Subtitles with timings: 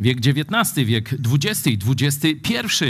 [0.00, 2.84] wiek XIX, wiek XX i XXI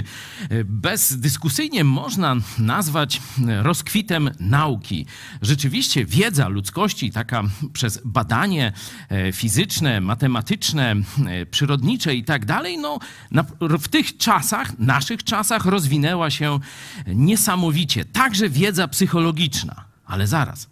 [0.65, 3.21] bezdyskusyjnie można nazwać
[3.63, 5.07] rozkwitem nauki.
[5.43, 8.73] Rzeczywiście wiedza ludzkości, taka przez badanie
[9.09, 10.97] e, fizyczne, matematyczne,
[11.27, 12.99] e, przyrodnicze i tak dalej, no,
[13.61, 16.59] w tych czasach, naszych czasach rozwinęła się
[17.07, 18.05] niesamowicie.
[18.05, 19.85] Także wiedza psychologiczna.
[20.05, 20.69] Ale zaraz.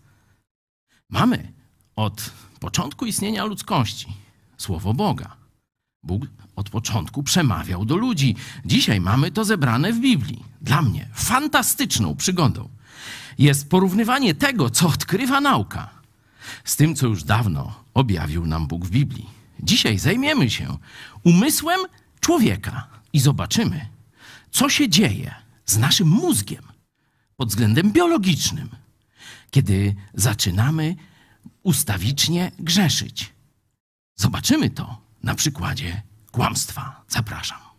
[1.11, 1.53] Mamy
[1.97, 2.31] od
[2.61, 4.07] początku istnienia ludzkości
[4.59, 5.42] Słowo Boga.
[6.05, 6.27] Bóg
[6.57, 8.37] od początku przemawiał do ludzi.
[8.65, 10.45] Dzisiaj mamy to zebrane w Biblii.
[10.61, 12.69] Dla mnie fantastyczną przygodą
[13.39, 15.91] jest porównywanie tego, co odkrywa nauka,
[16.65, 19.31] z tym, co już dawno objawił nam Bóg w Biblii.
[19.61, 20.77] Dzisiaj zajmiemy się
[21.25, 21.81] umysłem
[22.21, 23.89] człowieka i zobaczymy,
[24.51, 25.35] co się dzieje
[25.67, 26.63] z naszym mózgiem
[27.37, 28.69] pod względem biologicznym,
[29.51, 30.97] kiedy zaczynamy
[31.63, 33.33] ustawicznie grzeszyć.
[34.17, 37.05] Zobaczymy to na przykładzie kłamstwa.
[37.09, 37.72] Zapraszam.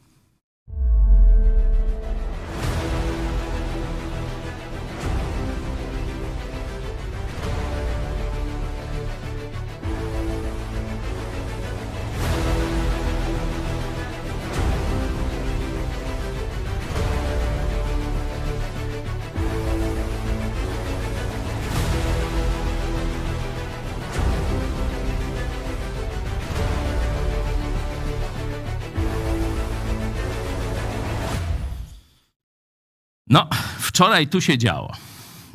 [33.33, 33.47] No,
[33.79, 34.93] wczoraj tu się działo.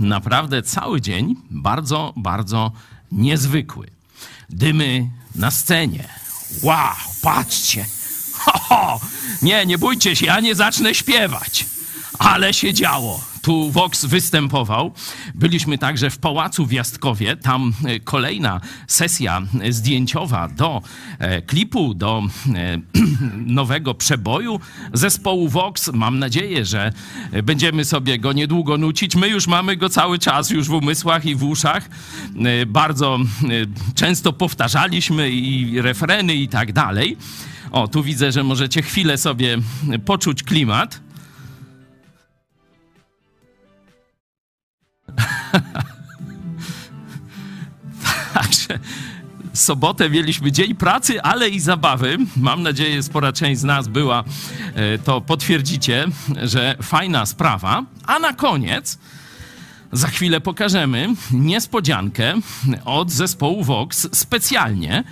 [0.01, 2.73] Naprawdę cały dzień bardzo, bardzo
[3.12, 3.87] niezwykły.
[4.51, 6.09] Dymy na scenie.
[6.62, 7.87] Wow, patrzcie.
[8.33, 9.01] Ho, ho.
[9.43, 11.67] Nie, nie bójcie się, ja nie zacznę śpiewać.
[12.19, 14.92] Ale się działo tu Vox występował.
[15.34, 17.36] Byliśmy także w Pałacu w Jastkowie.
[17.36, 20.83] Tam e, kolejna sesja zdjęciowa do
[21.19, 22.22] e, klipu, do
[22.55, 22.81] e,
[23.61, 24.61] nowego przeboju
[24.92, 25.91] zespołu Vox.
[25.92, 26.92] Mam nadzieję, że
[27.42, 29.16] będziemy sobie go niedługo nucić.
[29.16, 31.88] My już mamy go cały czas już w umysłach i w uszach.
[32.66, 33.19] Bardzo
[33.94, 37.16] często powtarzaliśmy i refreny i tak dalej.
[37.70, 39.59] O, tu widzę, że możecie chwilę sobie
[40.05, 41.07] poczuć klimat.
[48.34, 48.78] Także
[49.53, 52.19] sobotę mieliśmy dzień pracy, ale i zabawy.
[52.36, 54.25] Mam nadzieję, spora część z nas była,
[54.75, 56.06] e, to potwierdzicie,
[56.42, 57.84] że fajna sprawa.
[58.06, 58.98] A na koniec
[59.92, 62.34] za chwilę pokażemy niespodziankę
[62.84, 65.04] od zespołu Vox specjalnie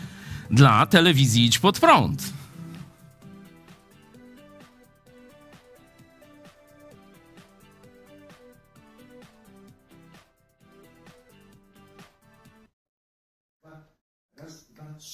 [0.51, 2.23] dla telewizji Idź Pod Prąd.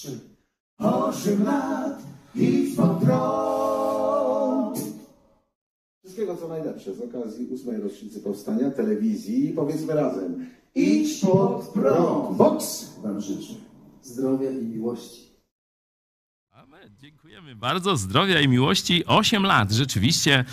[0.03, 0.21] Trzy.
[0.79, 2.03] Osiem lat
[2.35, 4.79] i pod prąd.
[6.05, 9.53] Wszystkiego co najlepsze z okazji ósmej rocznicy powstania telewizji.
[9.57, 10.47] Powiedzmy razem.
[10.75, 12.37] Idź pod prąd.
[12.37, 13.55] Box wam życzę.
[14.03, 15.33] Zdrowia i miłości.
[16.51, 16.91] Amen.
[16.99, 17.97] Dziękujemy bardzo.
[17.97, 19.07] Zdrowia i miłości.
[19.07, 19.73] Osiem lat.
[19.73, 20.45] Rzeczywiście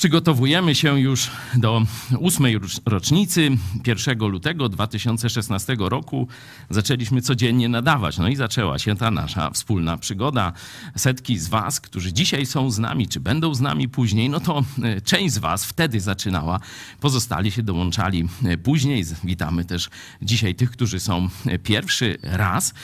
[0.00, 1.82] Przygotowujemy się już do
[2.18, 3.50] ósmej rocznicy.
[3.86, 6.28] 1 lutego 2016 roku
[6.70, 8.18] zaczęliśmy codziennie nadawać.
[8.18, 10.52] No i zaczęła się ta nasza wspólna przygoda.
[10.96, 14.64] Setki z Was, którzy dzisiaj są z nami, czy będą z nami później, no to
[14.82, 16.60] e, część z Was wtedy zaczynała,
[17.00, 19.04] pozostali się dołączali e, później.
[19.24, 19.90] Witamy też
[20.22, 22.74] dzisiaj tych, którzy są e, pierwszy raz.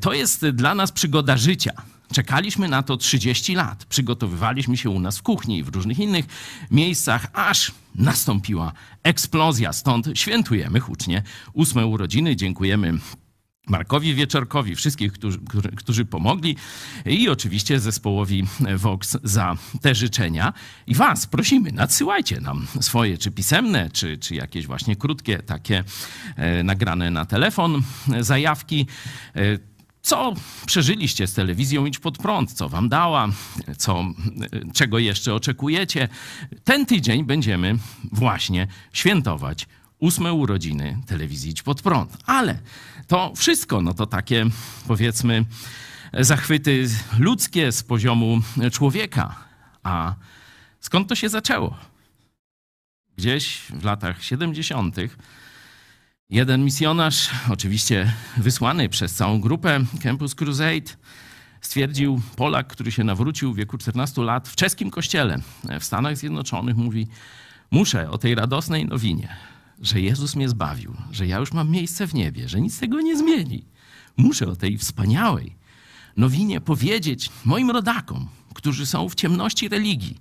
[0.00, 1.72] To jest dla nas przygoda życia.
[2.12, 3.84] Czekaliśmy na to 30 lat.
[3.84, 6.24] Przygotowywaliśmy się u nas w kuchni i w różnych innych
[6.70, 8.72] miejscach, aż nastąpiła
[9.02, 9.72] eksplozja.
[9.72, 11.22] Stąd świętujemy hucznie
[11.52, 12.36] ósme urodziny.
[12.36, 12.98] Dziękujemy
[13.68, 15.38] Markowi Wieczorkowi, wszystkich, którzy,
[15.76, 16.56] którzy, pomogli
[17.06, 18.44] i oczywiście zespołowi
[18.76, 20.52] Vox za te życzenia.
[20.86, 25.84] I Was prosimy, nadsyłajcie nam swoje, czy pisemne, czy, czy jakieś właśnie krótkie, takie
[26.36, 27.82] e, nagrane na telefon
[28.20, 28.86] zajawki.
[29.36, 29.73] E,
[30.04, 30.34] co
[30.66, 32.52] przeżyliście z telewizją Idź Pod Prąd?
[32.52, 33.28] Co wam dała?
[33.78, 34.04] Co,
[34.74, 36.08] czego jeszcze oczekujecie?
[36.64, 37.78] Ten tydzień będziemy
[38.12, 39.66] właśnie świętować
[39.98, 42.16] ósme urodziny telewizji Idź Pod Prąd.
[42.26, 42.58] Ale
[43.06, 44.46] to wszystko, no to takie
[44.88, 45.44] powiedzmy
[46.12, 46.88] zachwyty
[47.18, 48.40] ludzkie z poziomu
[48.72, 49.36] człowieka.
[49.82, 50.14] A
[50.80, 51.76] skąd to się zaczęło?
[53.16, 54.96] Gdzieś w latach 70
[56.30, 60.96] Jeden misjonarz, oczywiście wysłany przez całą grupę Campus Crusade,
[61.60, 65.38] stwierdził, Polak, który się nawrócił w wieku 14 lat w czeskim kościele
[65.80, 67.06] w Stanach Zjednoczonych, mówi:
[67.70, 69.36] Muszę o tej radosnej nowinie,
[69.82, 73.16] że Jezus mnie zbawił, że ja już mam miejsce w niebie, że nic tego nie
[73.16, 73.64] zmieni.
[74.16, 75.56] Muszę o tej wspaniałej,
[76.16, 80.20] nowinie powiedzieć moim rodakom, którzy są w ciemności religii,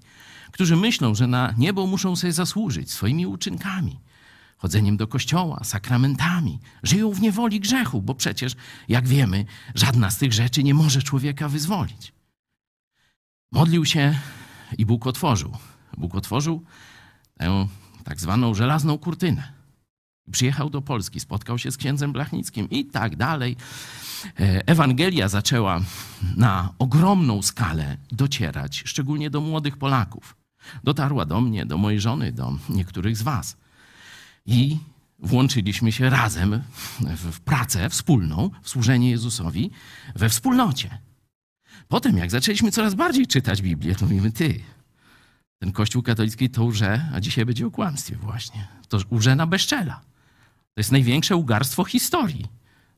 [0.52, 4.00] którzy myślą, że na niebo muszą sobie zasłużyć swoimi uczynkami,
[4.64, 8.54] chodzeniem do kościoła, sakramentami, żyją w niewoli grzechu, bo przecież,
[8.88, 9.46] jak wiemy,
[9.76, 12.14] żadna z tych rzeczy nie może człowieka wyzwolić.
[13.52, 14.20] Modlił się
[14.78, 15.52] i Bóg otworzył.
[15.98, 16.64] Bóg otworzył
[17.38, 17.68] tę
[18.04, 19.54] tak zwaną żelazną kurtynę.
[20.32, 23.56] Przyjechał do Polski, spotkał się z księdzem Blachnickim i tak dalej.
[24.40, 25.82] E, Ewangelia zaczęła
[26.38, 30.36] na ogromną skalę docierać, szczególnie do młodych Polaków.
[30.84, 33.63] Dotarła do mnie, do mojej żony, do niektórych z Was.
[34.46, 34.78] I
[35.20, 36.62] włączyliśmy się razem
[37.16, 39.72] w pracę wspólną, w służenie Jezusowi
[40.16, 40.98] we wspólnocie.
[41.88, 44.60] Potem, jak zaczęliśmy coraz bardziej czytać Biblię, to mówimy, ty,
[45.60, 48.68] ten Kościół katolicki to łże, a dzisiaj będzie o kłamstwie właśnie.
[48.90, 50.02] To łże na bezczela.
[50.74, 52.46] To jest największe ugarstwo historii.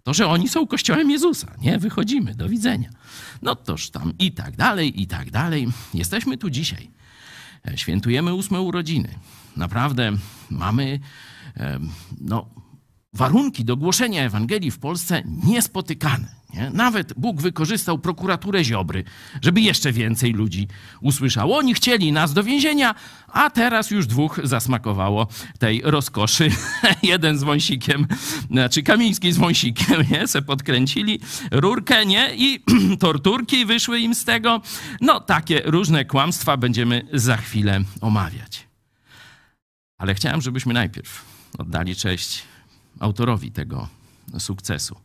[0.03, 1.55] To, że oni są kościołem Jezusa.
[1.61, 2.89] Nie, wychodzimy, do widzenia.
[3.41, 5.67] No toż tam i tak dalej, i tak dalej.
[5.93, 6.89] Jesteśmy tu dzisiaj.
[7.67, 9.19] E, świętujemy ósme urodziny.
[9.57, 10.11] Naprawdę
[10.49, 10.99] mamy
[12.21, 12.49] no,
[13.13, 16.35] warunki do głoszenia Ewangelii w Polsce niespotykane.
[16.55, 16.69] Nie?
[16.73, 19.03] Nawet Bóg wykorzystał prokuraturę Ziobry,
[19.41, 20.67] żeby jeszcze więcej ludzi
[21.01, 21.57] usłyszało.
[21.57, 22.95] Oni chcieli nas do więzienia,
[23.27, 25.27] a teraz już dwóch zasmakowało
[25.59, 26.49] tej rozkoszy.
[27.03, 28.07] Jeden z wąsikiem,
[28.51, 30.27] znaczy Kamiński z wąsikiem, nie?
[30.27, 31.19] Se podkręcili
[31.51, 32.35] rurkę, nie?
[32.35, 32.63] I
[32.99, 34.61] torturki wyszły im z tego.
[35.01, 38.67] No, takie różne kłamstwa będziemy za chwilę omawiać.
[39.97, 42.43] Ale chciałem, żebyśmy najpierw oddali cześć
[42.99, 43.87] autorowi tego
[44.39, 44.95] sukcesu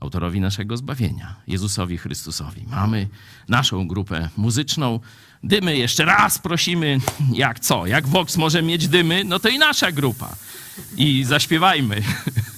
[0.00, 2.64] autorowi naszego zbawienia, Jezusowi Chrystusowi.
[2.70, 3.08] Mamy
[3.48, 5.00] naszą grupę muzyczną.
[5.42, 6.98] Dymy jeszcze raz prosimy,
[7.32, 7.86] jak co?
[7.86, 10.36] Jak Vox może mieć dymy, no to i nasza grupa.
[10.96, 12.02] I zaśpiewajmy.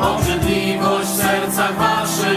[0.00, 2.29] obrzydliwość w sercach waszych.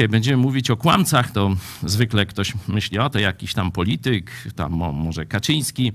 [0.00, 1.30] Dzisiaj będziemy mówić o kłamcach.
[1.30, 5.92] To zwykle ktoś myśli, o to jakiś tam polityk, tam mo- może Kaczyński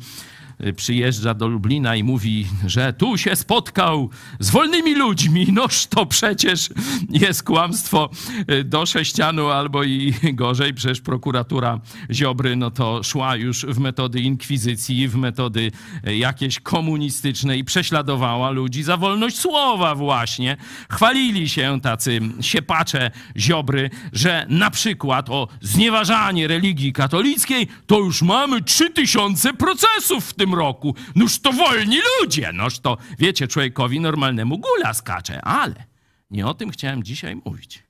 [0.75, 5.47] przyjeżdża do Lublina i mówi, że tu się spotkał z wolnymi ludźmi.
[5.51, 6.69] Noż to przecież
[7.09, 8.09] jest kłamstwo
[8.51, 10.73] y, do sześcianu albo i gorzej.
[10.73, 11.79] Przecież prokuratura
[12.11, 15.71] Ziobry no to szła już w metody inkwizycji, w metody
[16.07, 20.57] y, jakieś komunistyczne i prześladowała ludzi za wolność słowa właśnie.
[20.91, 28.61] Chwalili się tacy siepacze Ziobry, że na przykład o znieważanie religii katolickiej to już mamy
[28.61, 30.95] 3000 procesów w tym roku.
[31.15, 35.85] Noż to wolni ludzie, noż to, wiecie, człowiekowi normalnemu gula skacze, ale
[36.29, 37.83] nie o tym chciałem dzisiaj mówić.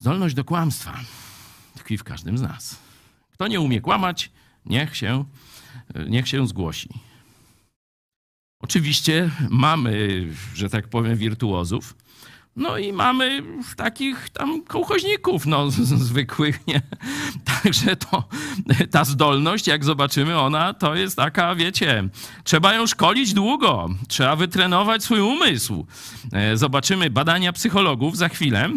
[0.00, 1.00] Zdolność do kłamstwa
[1.74, 2.78] tkwi w każdym z nas.
[3.30, 4.30] Kto nie umie kłamać,
[4.64, 5.24] niech się,
[6.08, 6.88] niech się zgłosi.
[8.62, 11.94] Oczywiście mamy, że tak powiem, wirtuozów.
[12.56, 13.42] No i mamy
[13.76, 16.82] takich tam kołchoźników, no, zwykłych, nie?
[17.62, 18.28] Także to,
[18.90, 22.08] ta zdolność, jak zobaczymy, ona to jest taka, wiecie,
[22.44, 25.86] trzeba ją szkolić długo, trzeba wytrenować swój umysł.
[26.32, 28.70] E, Zobaczymy badania psychologów za chwilę,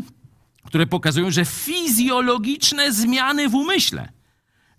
[0.66, 4.10] które pokazują, że fizjologiczne zmiany w umyśle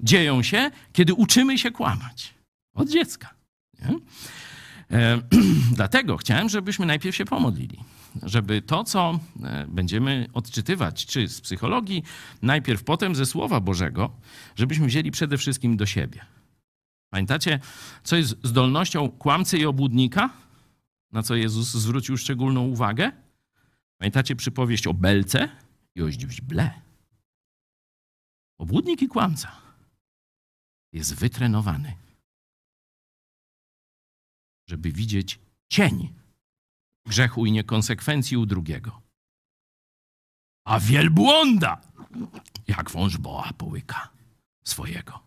[0.00, 2.34] dzieją się, kiedy uczymy się kłamać.
[2.74, 3.34] Od dziecka.
[4.90, 5.20] E,
[5.76, 7.78] Dlatego chciałem, żebyśmy najpierw się pomodlili.
[8.22, 12.02] Żeby to, co e, będziemy odczytywać, czy z psychologii,
[12.42, 14.10] najpierw potem ze Słowa Bożego,
[14.56, 16.24] żebyśmy wzięli przede wszystkim do siebie.
[17.10, 17.60] Pamiętacie,
[18.04, 20.30] co jest zdolnością kłamcy i obłudnika?
[21.12, 23.12] Na co Jezus zwrócił szczególną uwagę?
[23.98, 25.48] Pamiętacie przypowieść o belce
[25.94, 26.70] i o źdźble?
[28.58, 29.52] Obłudnik i kłamca
[30.92, 32.04] jest wytrenowany
[34.66, 36.12] żeby widzieć cień
[37.06, 39.02] grzechu i niekonsekwencji u drugiego.
[40.66, 41.80] A wielbłąda,
[42.68, 44.10] jak wąż boa połyka
[44.64, 45.20] swojego.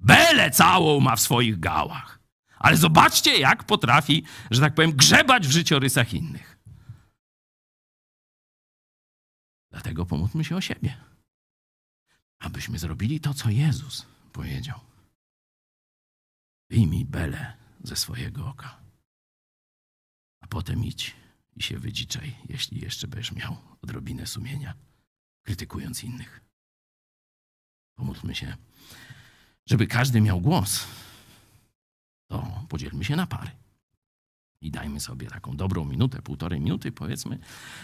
[0.00, 2.20] Belę całą ma w swoich gałach.
[2.58, 6.58] Ale zobaczcie, jak potrafi, że tak powiem, grzebać w życiorysach innych.
[9.70, 10.96] Dlatego pomódlmy się o siebie.
[12.38, 14.80] Abyśmy zrobili to, co Jezus powiedział.
[16.70, 18.85] Wyjmij belę ze swojego oka.
[20.40, 21.14] A potem idź
[21.56, 24.74] i się wydziczaj, jeśli jeszcze będziesz miał odrobinę sumienia,
[25.42, 26.40] krytykując innych.
[27.94, 28.56] Pomódlmy się,
[29.66, 30.86] żeby każdy miał głos.
[32.26, 33.50] To podzielmy się na pary.
[34.60, 37.38] I dajmy sobie taką dobrą minutę, półtorej minuty, powiedzmy,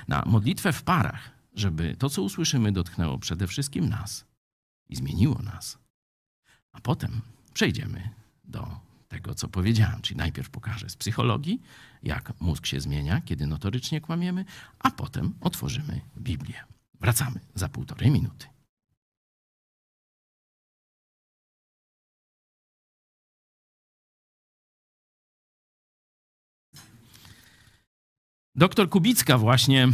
[0.09, 4.25] na modlitwę w parach, żeby to, co usłyszymy, dotknęło przede wszystkim nas
[4.89, 5.79] i zmieniło nas.
[6.73, 7.21] A potem
[7.55, 8.11] przejdziemy
[8.45, 8.81] do
[9.13, 10.03] tego, co powiedziałem.
[10.03, 11.63] Czyli najpierw pokażę z psychologii,
[12.03, 14.45] jak mózg się zmienia, kiedy notorycznie kłamiemy,
[14.79, 16.65] a potem otworzymy Biblię.
[17.01, 18.47] Wracamy za półtorej minuty.
[28.55, 29.89] Doktor Kubicka właśnie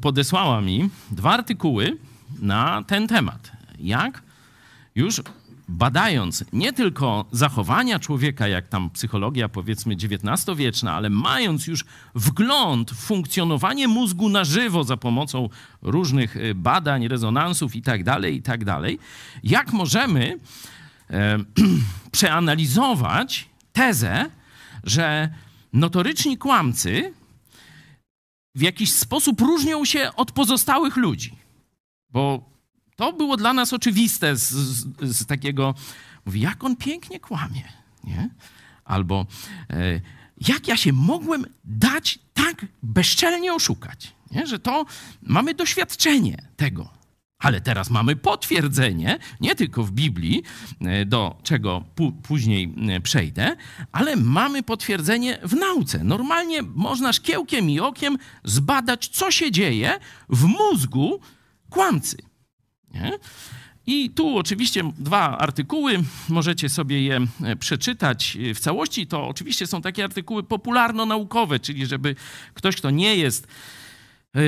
[0.00, 1.98] podesłała mi dwa artykuły
[2.38, 3.52] na ten temat.
[3.78, 4.22] Jak
[4.94, 5.22] już
[5.70, 12.96] badając nie tylko zachowania człowieka, jak tam psychologia powiedzmy XIX-wieczna, ale mając już wgląd w
[12.96, 15.48] funkcjonowanie mózgu na żywo za pomocą
[15.82, 18.84] różnych y, badań, rezonansów itd., tak itd., tak
[19.42, 20.38] jak możemy
[21.10, 21.38] e,
[22.12, 24.30] przeanalizować tezę,
[24.84, 25.34] że
[25.72, 27.14] notoryczni kłamcy
[28.54, 31.36] w jakiś sposób różnią się od pozostałych ludzi.
[32.10, 32.50] Bo
[33.00, 35.74] to było dla nas oczywiste z, z, z takiego,
[36.26, 37.62] mówi, jak on pięknie kłamie,
[38.04, 38.30] nie?
[38.84, 39.26] Albo
[39.70, 40.00] e,
[40.48, 44.46] jak ja się mogłem dać tak bezczelnie oszukać, nie?
[44.46, 44.86] że to
[45.22, 46.88] mamy doświadczenie tego.
[47.38, 50.42] Ale teraz mamy potwierdzenie, nie tylko w Biblii,
[50.80, 51.84] e, do czego
[52.22, 53.56] później e, przejdę,
[53.92, 56.04] ale mamy potwierdzenie w nauce.
[56.04, 61.20] Normalnie można szkiełkiem i okiem zbadać, co się dzieje w mózgu
[61.70, 62.29] kłamcy.
[62.94, 63.18] Nie?
[63.86, 69.06] I tu oczywiście dwa artykuły, możecie sobie je e, przeczytać w całości.
[69.06, 72.14] To oczywiście są takie artykuły popularno-naukowe, czyli żeby
[72.54, 73.46] ktoś, kto nie jest
[74.34, 74.40] e,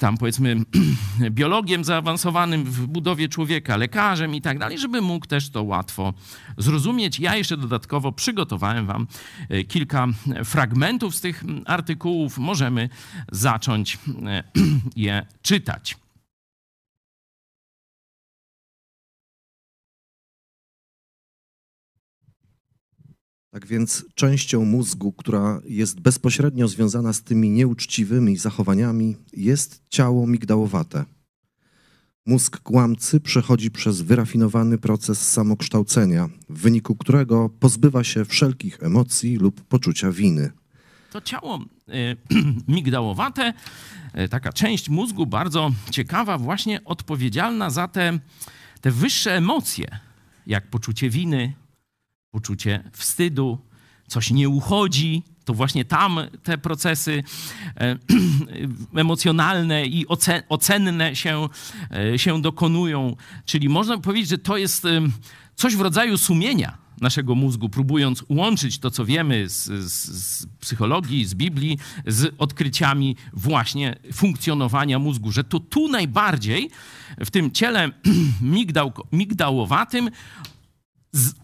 [0.00, 0.56] tam powiedzmy
[1.30, 6.14] biologiem zaawansowanym w budowie człowieka, lekarzem i tak dalej, żeby mógł też to łatwo
[6.58, 7.20] zrozumieć.
[7.20, 9.06] Ja jeszcze dodatkowo przygotowałem wam
[9.48, 10.06] e, kilka
[10.44, 12.38] fragmentów z tych artykułów.
[12.38, 12.88] Możemy
[13.32, 13.98] zacząć
[14.96, 15.96] je czytać.
[23.50, 31.04] Tak więc częścią mózgu, która jest bezpośrednio związana z tymi nieuczciwymi zachowaniami, jest ciało migdałowate.
[32.26, 39.60] Mózg kłamcy przechodzi przez wyrafinowany proces samokształcenia, w wyniku którego pozbywa się wszelkich emocji lub
[39.60, 40.50] poczucia winy.
[41.12, 42.16] To ciało y,
[42.68, 43.52] migdałowate,
[44.18, 48.18] y, taka część mózgu bardzo ciekawa, właśnie odpowiedzialna za te,
[48.80, 49.98] te wyższe emocje,
[50.46, 51.52] jak poczucie winy,
[52.30, 53.58] poczucie wstydu,
[54.08, 57.24] coś nie uchodzi, to właśnie tam te procesy
[57.76, 57.96] e,
[59.00, 60.06] emocjonalne i
[60.48, 61.48] ocenne się,
[62.14, 63.16] e, się dokonują.
[63.44, 64.86] Czyli można powiedzieć, że to jest
[65.54, 71.24] coś w rodzaju sumienia naszego mózgu, próbując łączyć to, co wiemy z, z, z, psychologii,
[71.24, 76.70] z Biblii, z odkryciami właśnie funkcjonowania mózgu, że to tu najbardziej
[77.18, 77.90] w tym ciele
[78.42, 80.10] migdał, migdałowatym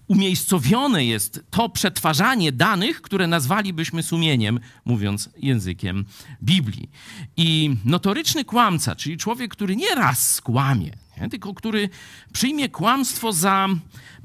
[0.08, 6.04] umiejscowione jest to przetwarzanie danych, które nazwalibyśmy sumieniem, mówiąc językiem
[6.42, 6.90] Biblii.
[7.36, 11.28] I notoryczny kłamca, czyli człowiek, który nie raz skłamie, nie?
[11.28, 11.88] tylko który
[12.32, 13.68] przyjmie kłamstwo za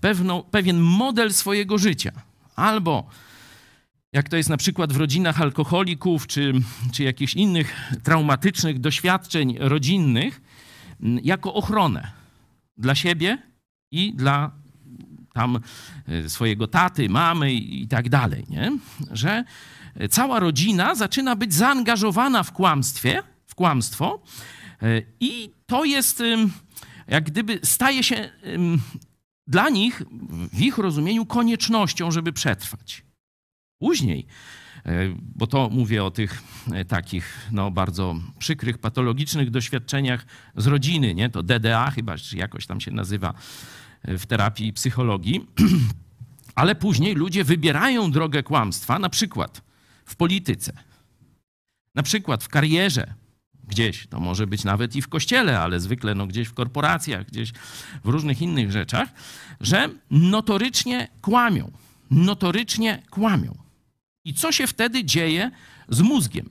[0.01, 2.11] pewną, pewien model swojego życia,
[2.55, 3.09] albo
[4.13, 6.53] jak to jest na przykład w rodzinach alkoholików, czy,
[6.91, 10.41] czy jakichś innych traumatycznych doświadczeń rodzinnych,
[11.23, 12.11] jako ochronę
[12.77, 13.37] dla siebie
[13.91, 14.60] i dla
[15.33, 15.59] tam
[16.07, 18.77] e, swojego taty, mamy i tak dalej, nie?
[19.11, 19.43] że
[20.09, 24.21] cała rodzina zaczyna być zaangażowana w kłamstwie, w kłamstwo
[24.81, 26.23] e, i to jest
[27.07, 28.29] jak gdyby staje się
[29.47, 30.03] dla nich,
[30.53, 33.03] w ich rozumieniu, koniecznością, żeby przetrwać.
[33.79, 34.25] Później,
[34.85, 34.91] e,
[35.35, 36.43] bo to mówię o tych
[36.87, 41.29] takich no, bardzo przykrych, patologicznych doświadczeniach z rodziny, nie?
[41.29, 43.33] to DDA chyba, czy jakoś tam się nazywa
[44.03, 45.47] w terapii psychologii,
[46.55, 49.61] ale później ludzie wybierają drogę kłamstwa, na przykład
[50.05, 50.73] w polityce,
[51.95, 53.13] na przykład w karierze,
[53.67, 57.51] gdzieś, to może być nawet i w kościele, ale zwykle no, gdzieś w korporacjach, gdzieś
[58.03, 59.09] w różnych innych rzeczach,
[59.59, 61.71] że notorycznie kłamią.
[62.11, 63.57] Notorycznie kłamią.
[64.25, 65.51] I co się wtedy dzieje
[65.89, 66.49] z mózgiem?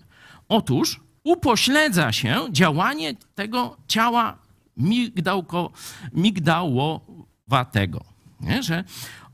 [0.48, 4.38] Otóż upośledza się działanie tego ciała
[4.76, 5.70] migdałko,
[6.12, 7.06] migdało,
[7.72, 8.04] tego,
[8.40, 8.62] nie?
[8.62, 8.84] że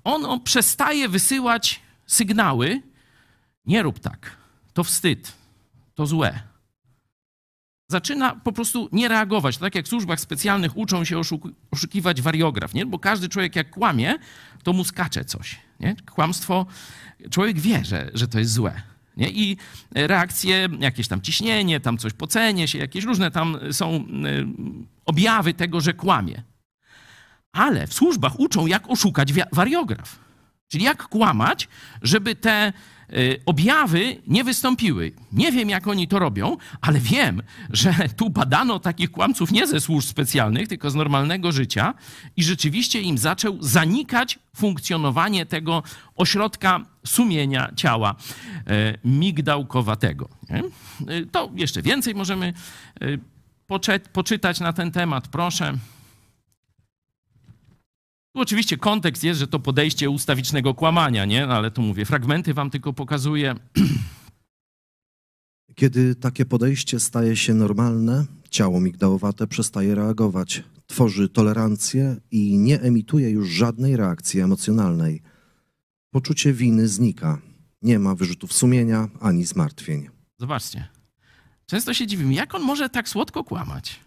[0.05, 2.83] on przestaje wysyłać sygnały,
[3.67, 4.37] nie rób tak,
[4.73, 5.33] to wstyd,
[5.95, 6.41] to złe.
[7.89, 9.59] Zaczyna po prostu nie reagować.
[9.59, 11.21] Tak jak w służbach specjalnych uczą się
[11.71, 12.87] oszukiwać wariograf, nie?
[12.87, 14.15] bo każdy człowiek jak kłamie,
[14.63, 15.59] to mu skacze coś.
[15.81, 15.97] Nie?
[16.11, 16.67] Kłamstwo,
[17.31, 18.83] człowiek wie, że, że to jest złe.
[19.17, 19.31] Nie?
[19.31, 19.57] I
[19.95, 24.47] reakcje, jakieś tam ciśnienie, tam coś pocenie się, jakieś różne tam są y,
[25.05, 26.43] objawy tego, że kłamie
[27.57, 30.19] ale w służbach uczą, jak oszukać wariograf.
[30.69, 31.69] Czyli jak kłamać,
[32.03, 32.73] żeby te
[33.13, 35.13] y, objawy nie wystąpiły.
[35.33, 39.81] Nie wiem, jak oni to robią, ale wiem, że tu badano takich kłamców nie ze
[39.81, 41.95] służb specjalnych, tylko z normalnego życia
[42.37, 45.83] i rzeczywiście im zaczął zanikać funkcjonowanie tego
[46.17, 48.15] ośrodka sumienia ciała
[48.67, 50.29] e, migdałkowatego.
[50.51, 50.63] E,
[51.33, 52.53] To jeszcze więcej możemy
[53.01, 55.75] e, poczytać na ten temat, proszę.
[58.37, 61.47] Tu oczywiście kontekst jest, że to podejście ustawicznego kłamania, nie?
[61.47, 63.55] No, ale tu mówię, fragmenty wam tylko pokazuję.
[65.75, 73.31] Kiedy takie podejście staje się normalne, ciało migdałowate przestaje reagować, tworzy tolerancję i nie emituje
[73.31, 75.23] już żadnej reakcji emocjonalnej.
[76.11, 77.39] Poczucie winy znika.
[77.83, 80.09] Nie ma wyrzutów sumienia ani zmartwień.
[80.39, 80.89] Zobaczcie.
[81.67, 84.06] Często się dziwimy, jak on może tak słodko kłamać?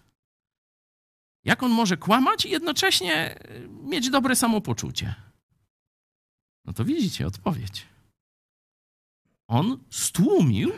[1.50, 5.16] Jak on może kłamać i jednocześnie y, mieć dobre samopoczucie?
[6.66, 7.86] No to widzicie odpowiedź.
[9.48, 10.72] On stłumił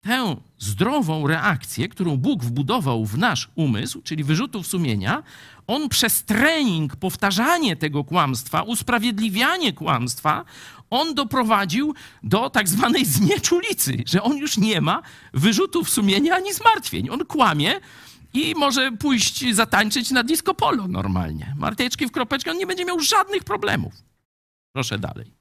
[0.00, 5.22] tę zdrową reakcję, którą Bóg wbudował w nasz umysł, czyli wyrzutów sumienia.
[5.66, 10.44] On przez trening, powtarzanie tego kłamstwa, usprawiedliwianie kłamstwa,
[10.90, 15.02] on doprowadził do tak zwanej znieczulicy, że on już nie ma
[15.32, 17.10] wyrzutów sumienia ani zmartwień.
[17.10, 17.80] On kłamie
[18.34, 21.54] i może pójść zatańczyć na disco polo normalnie.
[21.58, 23.92] Marteczki w kropeczkę, on nie będzie miał żadnych problemów.
[24.72, 25.38] Proszę dalej.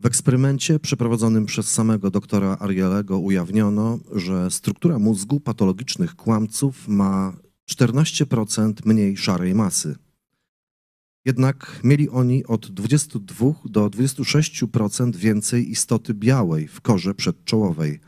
[0.00, 7.32] W eksperymencie przeprowadzonym przez samego doktora Arielego ujawniono, że struktura mózgu patologicznych kłamców ma
[7.70, 9.96] 14% mniej szarej masy.
[11.24, 18.00] Jednak mieli oni od 22 do 26% więcej istoty białej w korze przedczołowej.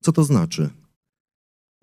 [0.00, 0.70] Co to znaczy?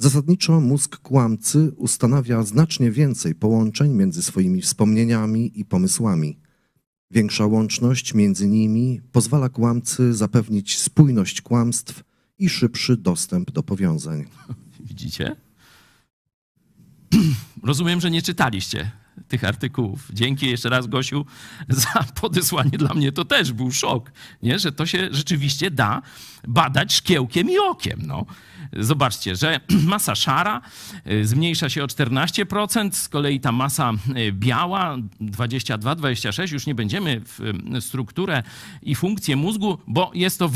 [0.01, 6.39] Zasadniczo mózg kłamcy ustanawia znacznie więcej połączeń między swoimi wspomnieniami i pomysłami.
[7.11, 12.03] Większa łączność między nimi pozwala kłamcy zapewnić spójność kłamstw
[12.37, 14.25] i szybszy dostęp do powiązań.
[14.89, 15.35] Widzicie?
[17.63, 18.91] Rozumiem, że nie czytaliście
[19.27, 20.07] tych artykułów.
[20.13, 21.25] Dzięki jeszcze raz, Gosiu,
[21.69, 22.77] za podesłanie.
[22.77, 24.11] Dla mnie to też był szok,
[24.43, 24.59] nie?
[24.59, 26.01] że to się rzeczywiście da
[26.47, 27.99] badać szkiełkiem i okiem.
[28.07, 28.25] No.
[28.77, 29.59] Zobaczcie, że
[29.93, 30.61] masa szara
[31.11, 36.75] y, zmniejsza się o 14%, z kolei ta masa y, biała 22, 26, już nie
[36.75, 37.39] będziemy w
[37.75, 38.43] y, strukturę
[38.81, 40.49] i funkcję mózgu, bo jest to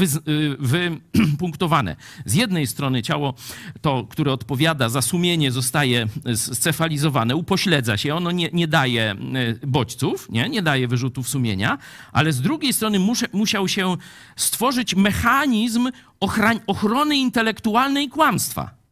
[0.59, 1.95] wypunktowane.
[2.25, 3.33] Z jednej strony ciało,
[3.81, 9.15] to, które odpowiada za sumienie, zostaje scefalizowane, upośledza się, ono nie, nie daje
[9.63, 10.49] y, bodźców, nie?
[10.49, 11.77] nie daje wyrzutów sumienia,
[12.11, 12.99] ale z drugiej strony
[13.33, 13.97] musiał się
[14.35, 15.89] stworzyć mechanizm
[16.19, 18.83] ochrań, ochrony intelektualnej kłamstwa.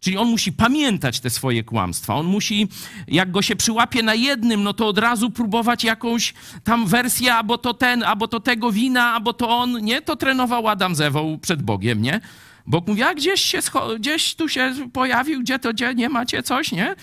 [0.00, 2.14] Czyli on musi pamiętać te swoje kłamstwa.
[2.14, 2.68] On musi,
[3.08, 7.58] jak go się przyłapie na jednym, no to od razu próbować jakąś tam wersję, albo
[7.58, 10.02] to ten, albo to tego wina, albo to on, nie?
[10.02, 12.20] To trenował Adam z Ewą przed Bogiem, nie?
[12.66, 13.58] Bóg mówi, a gdzieś, się
[13.98, 16.94] gdzieś tu się pojawił, gdzie to, gdzie nie macie coś, nie?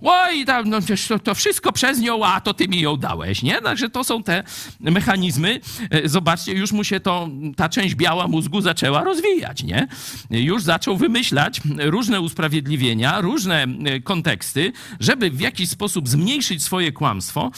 [0.00, 0.78] Oj, tam, no,
[1.08, 3.60] to, to wszystko przez nią, a to ty mi ją dałeś, nie?
[3.60, 4.44] Także to są te
[4.80, 5.60] mechanizmy.
[5.90, 9.88] E, Zobaczcie, już mu się to, ta część biała mózgu zaczęła rozwijać, nie?
[10.30, 17.50] Już zaczął wymyślać różne usprawiedliwienia, różne e, konteksty, żeby w jakiś sposób zmniejszyć swoje kłamstwo.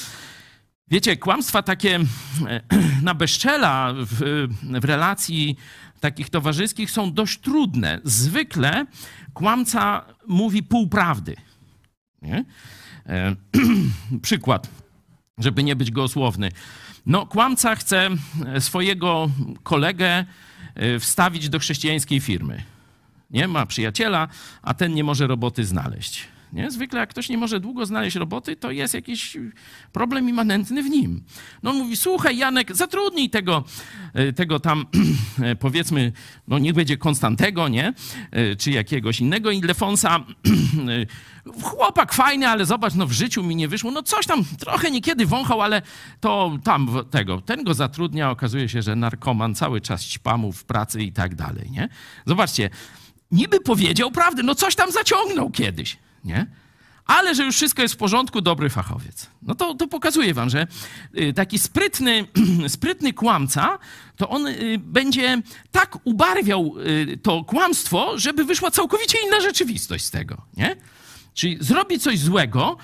[0.89, 2.01] Wiecie, kłamstwa takie
[2.49, 2.61] e,
[3.03, 4.49] na bezczela w,
[4.81, 5.57] w relacji
[6.03, 8.01] takich towarzyskich są dość trudne.
[8.05, 8.87] Zwykle
[9.35, 11.37] kłamca mówi półprawdy.
[13.07, 13.37] E,
[14.23, 14.69] przykład,
[15.39, 16.49] żeby nie być gołosłowny.
[17.07, 18.11] No, kłamca chce
[18.59, 19.31] swojego
[19.63, 20.25] kolegę
[20.75, 22.63] e, wstawić do chrześcijańskiej firmy.
[23.31, 24.29] Nie ma przyjaciela,
[24.63, 26.29] a ten nie może roboty znaleźć.
[26.53, 26.71] Nie?
[26.71, 29.37] Zwykle jak ktoś nie może długo znaleźć roboty, to jest jakiś
[29.93, 31.25] problem immanentny w nim.
[31.63, 33.65] No on mówi, słuchaj Janek, zatrudnij tego,
[34.15, 34.87] e, tego tam,
[35.43, 36.13] e, powiedzmy,
[36.49, 37.93] no niech będzie Konstantego, nie?
[38.31, 40.21] E, Czy jakiegoś innego Ildefonsa.
[41.63, 43.91] Chłopak fajny, ale zobacz, no w życiu mi nie wyszło.
[43.91, 45.83] No coś tam trochę niekiedy wąchał, ale
[46.21, 51.03] to tam tego, ten go zatrudnia, okazuje się, że narkoman cały czas ćpamów w pracy
[51.03, 51.89] i tak dalej, nie?
[52.27, 52.71] Zobaczcie,
[53.31, 56.47] niby powiedział prawdę, no coś tam zaciągnął kiedyś, nie?
[57.07, 59.27] Ale że już wszystko jest w porządku, dobry fachowiec.
[59.43, 60.67] No to, to pokazuje wam, że
[61.19, 62.27] y, taki sprytny,
[62.69, 63.79] sprytny kłamca,
[64.17, 70.11] to on y, będzie tak ubarwiał y, to kłamstwo, żeby wyszła całkowicie inna rzeczywistość z
[70.11, 70.77] tego, nie?
[71.35, 72.77] Czyli zrobi coś złego,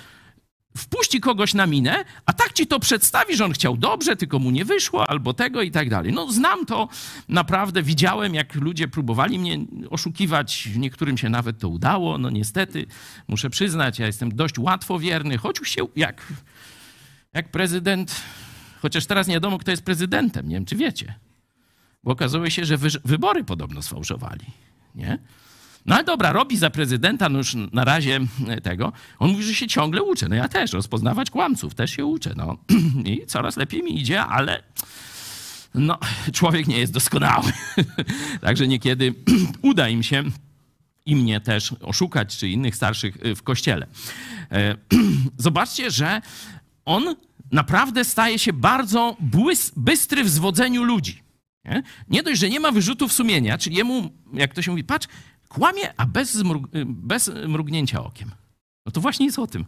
[0.79, 4.51] wpuści kogoś na minę, a tak ci to przedstawi, że on chciał dobrze, tylko mu
[4.51, 6.13] nie wyszło, albo tego i tak dalej.
[6.13, 6.89] No znam to
[7.29, 9.57] naprawdę, widziałem, jak ludzie próbowali mnie
[9.89, 12.85] oszukiwać, niektórym się nawet to udało, no niestety,
[13.27, 16.33] muszę przyznać, ja jestem dość łatwowierny, choć się, jak
[17.33, 18.15] jak prezydent,
[18.81, 21.13] chociaż teraz nie wiadomo, kto jest prezydentem, nie wiem, czy wiecie.
[22.03, 24.45] Bo okazuje się, że wy, wybory podobno sfałszowali,
[24.95, 25.19] nie?
[25.89, 28.19] No ale dobra, robi za prezydenta, no już na razie
[28.63, 28.93] tego.
[29.19, 30.29] On mówi, że się ciągle uczy.
[30.29, 32.33] No ja też, rozpoznawać kłamców, też się uczę.
[32.35, 32.57] No.
[33.11, 34.63] I coraz lepiej mi idzie, ale
[35.73, 35.99] no,
[36.33, 37.51] człowiek nie jest doskonały.
[38.41, 39.13] Także niekiedy
[39.61, 40.23] uda im się
[41.05, 43.87] i mnie też oszukać, czy innych starszych w kościele.
[44.51, 44.75] E,
[45.37, 46.21] zobaczcie, że
[46.85, 47.15] on
[47.51, 51.23] naprawdę staje się bardzo błys- bystry w zwodzeniu ludzi.
[51.65, 51.83] Nie?
[52.09, 55.07] nie dość, że nie ma wyrzutów sumienia, czyli jemu, jak to się mówi, patrz,
[55.49, 58.31] kłamie, a bez, zmrug bez mrugnięcia okiem.
[58.85, 59.65] No to właśnie jest o tym.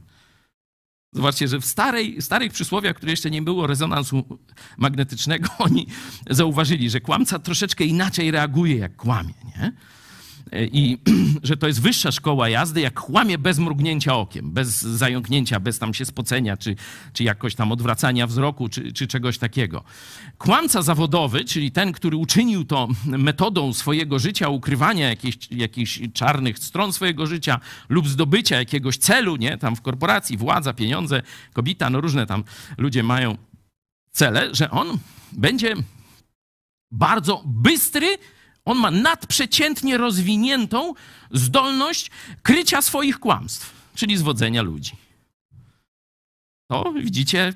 [1.14, 4.40] Zobaczcie, że w starej, starych przysłowiach, które jeszcze nie było rezonansu
[4.78, 5.88] magnetycznego, oni
[6.30, 9.34] zauważyli, że kłamca troszeczkę inaczej reaguje, jak kłamie.
[9.46, 9.72] Nie?
[10.52, 10.98] I
[11.44, 15.94] że to jest wyższa szkoła jazdy, jak kłamie bez mrugnięcia okiem, bez zająknięcia, bez tam
[15.94, 16.76] się spocenia, czy,
[17.14, 19.84] czy jakoś tam odwracania wzroku, czy, czy czegoś takiego.
[20.38, 26.94] Kłamca zawodowy, czyli ten, który uczynił to metodą swojego życia, ukrywania jakichś, jakichś czarnych stron
[26.94, 27.60] swojego życia
[27.90, 31.22] lub zdobycia jakiegoś celu, nie, tam w korporacji, władza, pieniądze,
[31.54, 32.44] kobieta, no różne tam
[32.78, 33.38] ludzie mają
[34.12, 34.98] cele, że on
[35.32, 35.76] będzie
[36.92, 38.18] bardzo bystry,
[38.66, 40.94] on ma nadprzeciętnie rozwiniętą
[41.32, 42.12] zdolność
[42.44, 44.92] krycia swoich kłamstw, czyli zwodzenia ludzi.
[46.68, 47.54] To widzicie,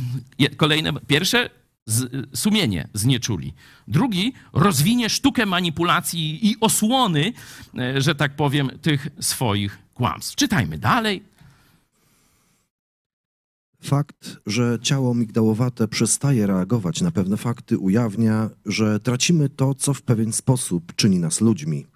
[0.56, 1.50] kolejne, pierwsze
[1.86, 3.54] z, sumienie znieczuli.
[3.88, 7.32] Drugi rozwinie sztukę manipulacji i osłony,
[7.78, 10.36] e, że tak powiem, tych swoich kłamstw.
[10.36, 11.22] Czytajmy dalej.
[13.86, 20.02] Fakt, że ciało migdałowate przestaje reagować na pewne fakty, ujawnia, że tracimy to, co w
[20.02, 21.86] pewien sposób czyni nas ludźmi.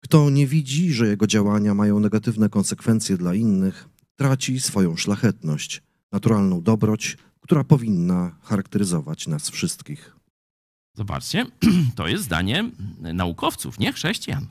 [0.00, 6.62] Kto nie widzi, że jego działania mają negatywne konsekwencje dla innych, traci swoją szlachetność, naturalną
[6.62, 10.16] dobroć, która powinna charakteryzować nas wszystkich.
[10.94, 11.46] Zobaczcie,
[11.96, 14.46] to jest zdanie naukowców, nie chrześcijan.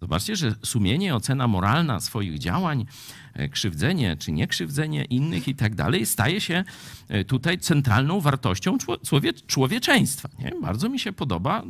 [0.00, 2.86] Zobaczcie, że sumienie, ocena moralna swoich działań,
[3.34, 6.64] e, krzywdzenie czy niekrzywdzenie innych i tak dalej, staje się
[7.08, 10.28] e, tutaj centralną wartością człowie, człowieczeństwa.
[10.38, 10.52] Nie?
[10.62, 11.62] Bardzo mi się podoba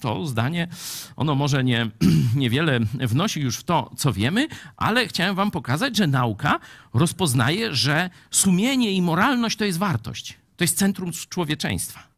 [0.00, 0.68] to zdanie.
[1.16, 1.90] Ono może nie,
[2.36, 6.60] niewiele wnosi już w to, co wiemy, ale chciałem wam pokazać, że nauka
[6.94, 10.38] rozpoznaje, że sumienie i moralność to jest wartość.
[10.56, 12.09] To jest centrum człowieczeństwa.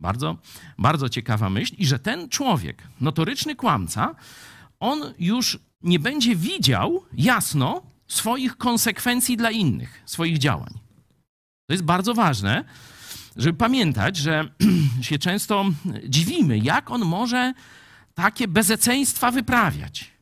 [0.00, 0.36] Bardzo,
[0.78, 1.74] bardzo ciekawa myśl.
[1.78, 4.14] I że ten człowiek, notoryczny kłamca,
[4.80, 10.78] on już nie będzie widział jasno swoich konsekwencji dla innych, swoich działań.
[11.66, 12.64] To jest bardzo ważne,
[13.36, 14.48] żeby pamiętać, że
[15.00, 15.64] się często
[16.08, 17.54] dziwimy, jak on może
[18.14, 20.17] takie bezeceństwa wyprawiać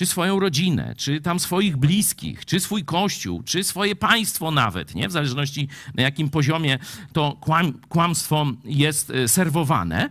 [0.00, 5.08] czy swoją rodzinę, czy tam swoich bliskich, czy swój kościół, czy swoje państwo nawet, nie?
[5.08, 6.78] w zależności na jakim poziomie
[7.12, 10.10] to kłam, kłamstwo jest e, serwowane,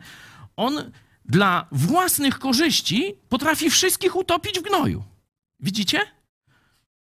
[0.56, 0.92] on
[1.26, 5.04] dla własnych korzyści potrafi wszystkich utopić w gnoju.
[5.60, 6.00] Widzicie?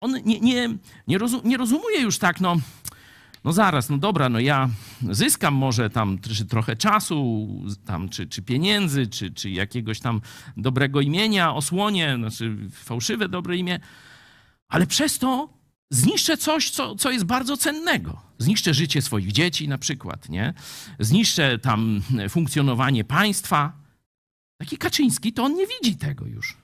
[0.00, 0.68] On nie, nie,
[1.06, 2.56] nie, rozum, nie rozumuje już tak, no
[3.44, 4.68] no zaraz, no dobra, no ja
[5.10, 7.48] zyskam może tam czy trochę czasu,
[7.84, 10.20] tam, czy, czy pieniędzy, czy, czy jakiegoś tam
[10.56, 13.80] dobrego imienia, osłonie, znaczy fałszywe dobre imię,
[14.68, 15.48] ale przez to
[15.90, 18.20] zniszczę coś, co, co jest bardzo cennego.
[18.38, 20.54] Zniszczę życie swoich dzieci na przykład, nie?
[20.98, 23.72] Zniszczę tam funkcjonowanie państwa.
[24.58, 26.56] Taki Kaczyński, to on nie widzi tego już.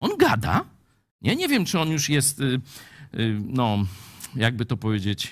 [0.00, 0.64] On gada,
[1.22, 1.36] nie?
[1.36, 2.60] Nie wiem, czy on już jest, y,
[3.14, 3.86] y, no,
[4.36, 5.30] jakby to powiedzieć,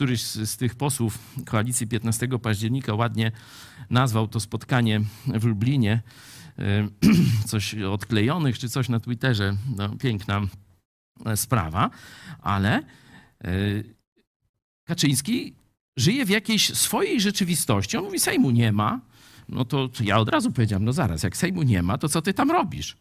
[0.00, 3.32] któryś z, z, tych posłów koalicji 15 października ładnie
[3.90, 6.02] nazwał to spotkanie w Lublinie
[6.58, 6.88] e,
[7.50, 9.56] coś odklejonych czy coś na Twitterze.
[9.76, 10.40] No, piękna
[11.26, 11.90] e, sprawa,
[12.42, 13.50] ale e,
[14.84, 15.54] Kaczyński
[15.96, 17.96] żyje w jakiejś swojej rzeczywistości.
[17.96, 19.00] On mówi, Sejmu nie ma.
[19.48, 22.34] No to ja od razu powiedziałem, no zaraz, jak Sejmu nie ma, to co ty
[22.34, 22.96] tam robisz?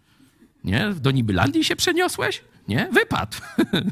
[0.63, 0.93] Nie?
[0.93, 2.41] Do Nibylandii się przeniosłeś?
[2.69, 2.89] Nie?
[2.91, 3.37] Wypadł.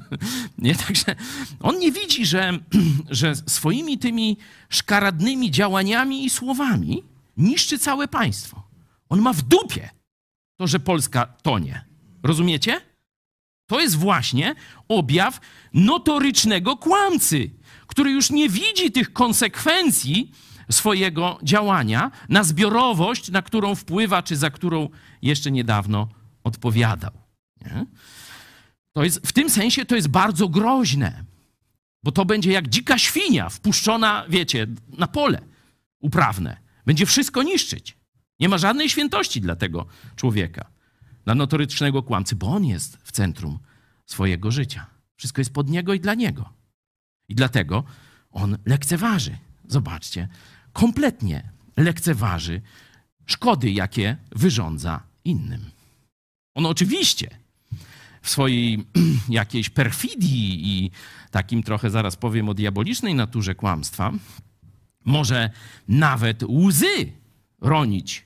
[0.58, 0.76] nie?
[0.76, 1.16] Także
[1.60, 2.60] on nie widzi, że,
[3.10, 4.38] że swoimi tymi
[4.70, 7.04] szkaradnymi działaniami i słowami
[7.38, 8.64] niszczy całe państwo.
[9.10, 9.90] On ma w dupie
[10.58, 11.86] to, że Polska tonie.
[12.24, 12.82] Rozumiecie?
[13.70, 14.56] To jest właśnie
[14.88, 15.40] objaw
[15.74, 17.50] notorycznego kłamcy,
[17.88, 20.32] który już nie widzi tych konsekwencji
[20.72, 24.90] swojego działania na zbiorowość, na którą wpływa, czy za którą
[25.22, 26.08] jeszcze niedawno
[26.44, 27.12] odpowiadał.
[27.62, 27.86] Nie?
[28.98, 31.24] To jest, w tym sensie to jest bardzo groźne,
[32.04, 34.68] bo to będzie jak dzika świnia wpuszczona, wiecie,
[34.98, 35.42] na pole
[36.00, 36.58] uprawne.
[36.86, 37.98] Będzie wszystko niszczyć.
[38.40, 39.86] Nie ma żadnej świętości dla tego
[40.16, 40.72] człowieka,
[41.26, 43.60] dla notorycznego kłamcy, bo on jest w centrum
[44.06, 44.86] swojego życia.
[45.16, 46.50] Wszystko jest pod niego i dla niego.
[47.30, 47.84] I dlatego
[48.32, 49.38] on lekceważy.
[49.68, 50.28] Zobaczcie,
[50.74, 52.62] kompletnie lekceważy
[53.26, 55.66] szkody, jakie wyrządza innym.
[56.56, 57.47] On oczywiście
[58.28, 58.86] w swojej
[59.30, 60.92] jakiejś perfidii i
[61.32, 64.12] takim trochę, zaraz powiem, o diabolicznej naturze kłamstwa,
[65.06, 65.50] może
[65.88, 67.12] nawet łzy
[67.62, 68.26] ronić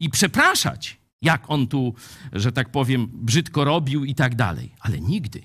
[0.00, 1.94] i przepraszać, jak on tu,
[2.32, 4.74] że tak powiem, brzydko robił i tak dalej.
[4.80, 5.42] Ale nigdy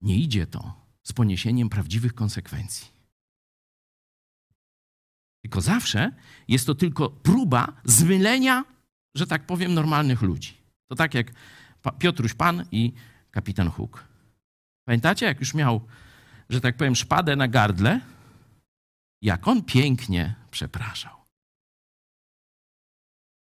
[0.00, 2.86] nie idzie to z poniesieniem prawdziwych konsekwencji.
[5.42, 6.12] Tylko zawsze
[6.48, 8.64] jest to tylko próba zmylenia,
[9.14, 10.54] że tak powiem, normalnych ludzi.
[10.88, 11.32] To tak jak
[11.92, 12.92] Piotruś Pan i
[13.30, 14.04] kapitan Huk.
[14.84, 15.86] Pamiętacie, jak już miał,
[16.48, 18.00] że tak powiem, szpadę na gardle,
[19.22, 21.16] jak on pięknie przepraszał.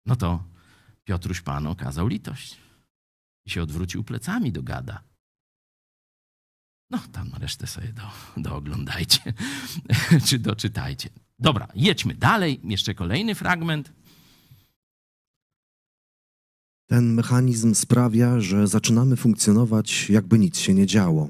[0.06, 0.44] No to
[1.04, 2.58] Piotruś Pan okazał litość
[3.46, 5.04] i się odwrócił plecami do gada.
[6.90, 9.34] No, tam resztę sobie do, dooglądajcie,
[10.28, 11.10] czy doczytajcie.
[11.40, 12.60] Dobra, jedźmy dalej.
[12.64, 13.92] Jeszcze kolejny fragment.
[16.88, 21.30] Ten mechanizm sprawia, że zaczynamy funkcjonować, jakby nic się nie działo.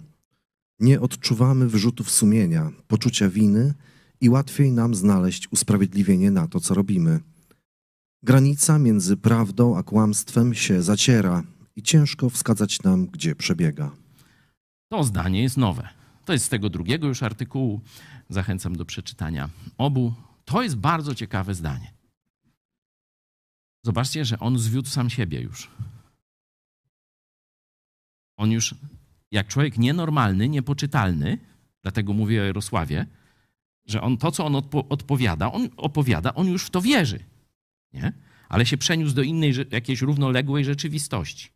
[0.79, 3.73] Nie odczuwamy wyrzutów sumienia, poczucia winy
[4.21, 7.19] i łatwiej nam znaleźć usprawiedliwienie na to, co robimy.
[8.23, 11.43] Granica między prawdą a kłamstwem się zaciera
[11.75, 13.91] i ciężko wskazać nam, gdzie przebiega.
[14.89, 15.89] To zdanie jest nowe.
[16.25, 17.81] To jest z tego drugiego już artykułu.
[18.29, 20.13] Zachęcam do przeczytania obu.
[20.45, 21.92] To jest bardzo ciekawe zdanie.
[23.83, 25.71] Zobaczcie, że on zwiódł sam siebie już.
[28.37, 28.75] On już,
[29.31, 31.37] jak człowiek nienormalny, niepoczytalny,
[31.81, 33.05] dlatego mówię o Jarosławie,
[33.85, 37.19] że on to, co on odpo odpowiada, on opowiada, on już w to wierzy.
[37.93, 38.13] Nie?
[38.49, 41.49] Ale się przeniósł do innej, jakiejś równoległej rzeczywistości.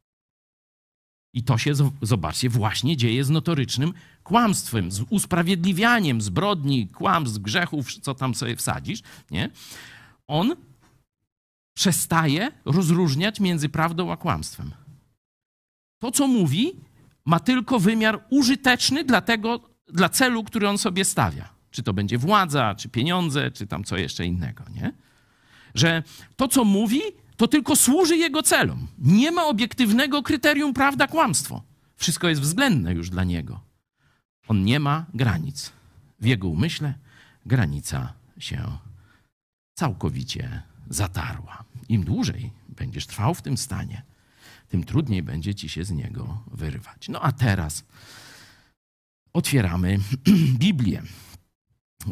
[1.33, 8.15] I to się, zobaczcie, właśnie dzieje z notorycznym kłamstwem, z usprawiedliwianiem zbrodni, kłamstw, grzechów, co
[8.15, 9.01] tam sobie wsadzisz.
[9.31, 9.49] Nie?
[10.27, 10.55] On
[11.77, 14.71] przestaje rozróżniać między prawdą a kłamstwem.
[15.99, 16.73] To, co mówi,
[17.25, 21.49] ma tylko wymiar użyteczny dla, tego, dla celu, który on sobie stawia.
[21.71, 24.63] Czy to będzie władza, czy pieniądze, czy tam co jeszcze innego.
[24.73, 24.93] Nie?
[25.75, 26.03] Że
[26.35, 27.01] to, co mówi,
[27.35, 28.87] to tylko służy jego celom.
[28.97, 31.63] Nie ma obiektywnego kryterium prawda, kłamstwo.
[31.95, 33.59] Wszystko jest względne już dla niego.
[34.47, 35.71] On nie ma granic.
[36.19, 36.93] W jego umyśle
[37.45, 38.77] granica się
[39.73, 41.66] całkowicie zatarła.
[41.89, 44.01] Im dłużej będziesz trwał w tym stanie,
[44.67, 47.09] tym trudniej będzie ci się z niego wyrwać.
[47.09, 47.85] No a teraz
[49.33, 49.99] otwieramy
[50.59, 51.01] Biblię.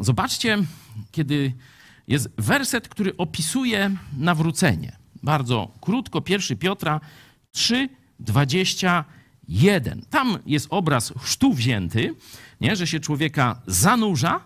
[0.00, 0.58] Zobaczcie,
[1.10, 1.52] kiedy
[2.08, 4.96] jest werset, który opisuje nawrócenie.
[5.22, 7.00] Bardzo krótko, 1 Piotra
[7.50, 7.88] 3,
[8.20, 10.02] 21.
[10.10, 12.14] Tam jest obraz chrztu wzięty,
[12.60, 12.76] nie?
[12.76, 14.40] że się człowieka zanurza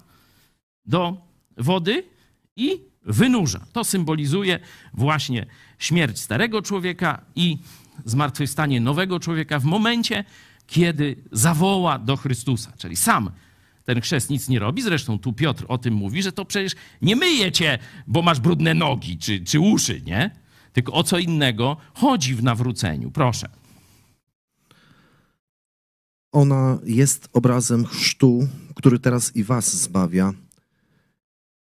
[0.87, 1.27] do
[1.57, 2.05] wody
[2.57, 3.61] i wynurza.
[3.73, 4.59] To symbolizuje
[4.95, 5.47] właśnie
[5.79, 7.59] śmierć starego człowieka i
[8.05, 10.25] zmartwychwstanie nowego człowieka w momencie,
[10.67, 12.73] kiedy zawoła do Chrystusa.
[12.79, 13.31] Czyli sam
[13.85, 14.83] ten chrzest nic nie robi.
[14.83, 16.73] Zresztą tu Piotr o tym mówi, że to przecież
[17.03, 20.31] nie myje cię, bo masz brudne nogi czy, czy uszy, nie?
[20.73, 23.11] Tylko o co innego chodzi w nawróceniu.
[23.11, 23.49] Proszę.
[26.33, 30.33] Ona jest obrazem chrztu, który teraz i was zbawia,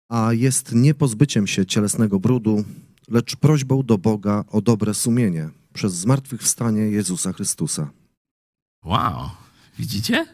[0.08, 2.64] a jest nie pozbyciem się cielesnego brudu,
[3.08, 7.90] lecz prośbą do Boga o dobre sumienie przez zmartwychwstanie Jezusa Chrystusa.
[8.84, 9.30] Wow,
[9.78, 10.26] widzicie?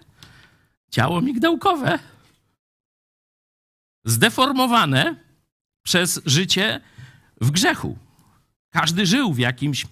[0.90, 1.98] Ciało migdałkowe.
[4.04, 5.16] Zdeformowane
[5.82, 6.80] przez życie
[7.40, 7.98] w grzechu.
[8.70, 9.86] Każdy żył w jakimś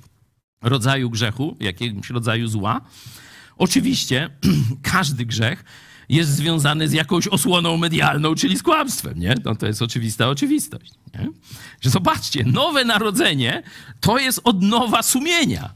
[0.63, 2.81] rodzaju grzechu, jakimś rodzaju zła.
[3.57, 4.31] Oczywiście
[4.83, 5.65] każdy grzech
[6.11, 9.35] jest związany z jakąś osłoną medialną, czyli z kłamstwem, nie?
[9.45, 11.29] No to jest oczywista oczywistość, nie?
[11.81, 13.63] Że zobaczcie, nowe narodzenie
[14.01, 15.75] to jest odnowa sumienia.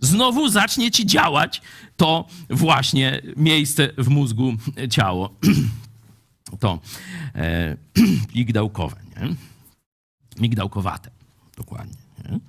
[0.00, 1.62] Znowu zacznie ci działać
[1.96, 4.52] to właśnie miejsce w mózgu,
[4.90, 5.34] ciało,
[6.60, 6.80] to
[7.34, 7.76] e,
[8.34, 9.34] migdałkowe, nie?
[10.40, 11.10] Migdałkowate,
[11.56, 11.96] dokładnie.
[12.30, 12.40] Nie?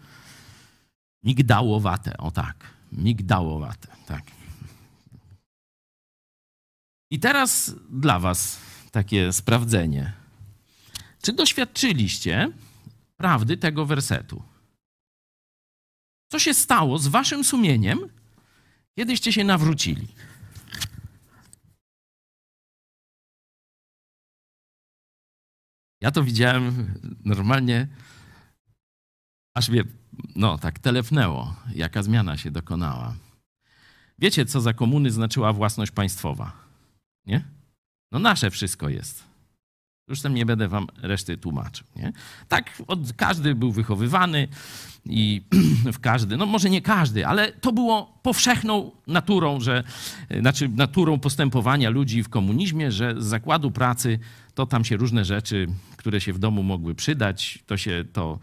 [1.24, 2.56] Migdałowate, o tak,
[2.92, 4.37] migdałowate, tak.
[7.12, 8.60] I teraz dla Was
[8.92, 10.14] takie sprawdzenie.
[11.22, 12.52] Czy doświadczyliście
[13.18, 14.44] prawdy tego wersetu?
[16.32, 18.00] Co się stało z Waszym sumieniem,
[18.96, 20.08] kiedyście się nawrócili?
[26.02, 26.94] Ja to widziałem
[27.26, 27.88] normalnie,
[29.56, 29.84] aż mnie,
[30.36, 33.16] no tak, telefnęło, jaka zmiana się dokonała.
[34.20, 36.67] Wiecie, co za komuny znaczyła własność państwowa?
[37.28, 37.44] Nie?
[38.12, 39.28] No nasze wszystko jest.
[40.10, 41.88] Już tam nie będę wam reszty tłumaczył.
[41.96, 42.14] Nie?
[42.48, 44.48] Tak od, każdy był wychowywany
[45.06, 45.42] i
[45.94, 49.84] w każdy, no może nie każdy, ale to było powszechną naturą, że,
[50.40, 54.20] znaczy naturą postępowania ludzi w komunizmie, że z zakładu pracy
[54.56, 55.68] to tam się różne rzeczy,
[55.98, 58.40] które się w domu mogły przydać, to się to...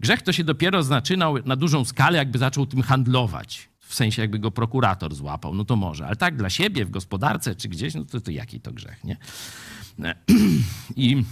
[0.00, 3.68] Grzech to się dopiero zaczynał na dużą skalę, jakby zaczął tym handlować.
[3.94, 6.06] W sensie jakby go prokurator złapał, no to może.
[6.06, 9.16] Ale tak dla siebie, w gospodarce czy gdzieś, no to, to jaki to grzech, nie?
[10.96, 11.24] I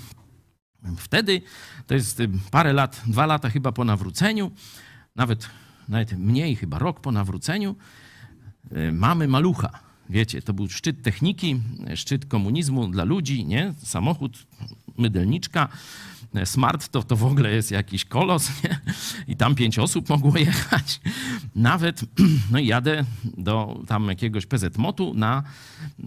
[0.96, 1.42] wtedy,
[1.86, 4.50] to jest parę lat, dwa lata chyba po nawróceniu,
[5.16, 5.50] nawet,
[5.88, 7.76] nawet mniej, chyba rok po nawróceniu,
[8.92, 9.78] mamy malucha.
[10.10, 11.60] Wiecie, to był szczyt techniki,
[11.94, 13.74] szczyt komunizmu dla ludzi, nie?
[13.78, 14.46] Samochód,
[14.98, 15.68] mydelniczka,
[16.44, 18.80] smart to, to w ogóle jest jakiś kolos, nie?
[19.28, 21.00] I tam pięć osób mogło jechać.
[21.54, 22.04] Nawet,
[22.52, 25.42] no i jadę do tam jakiegoś PZMOT-u na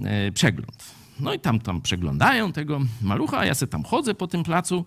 [0.04, 0.96] e, przegląd.
[1.20, 4.86] No i tam, tam przeglądają tego malucha, a ja se tam chodzę po tym placu.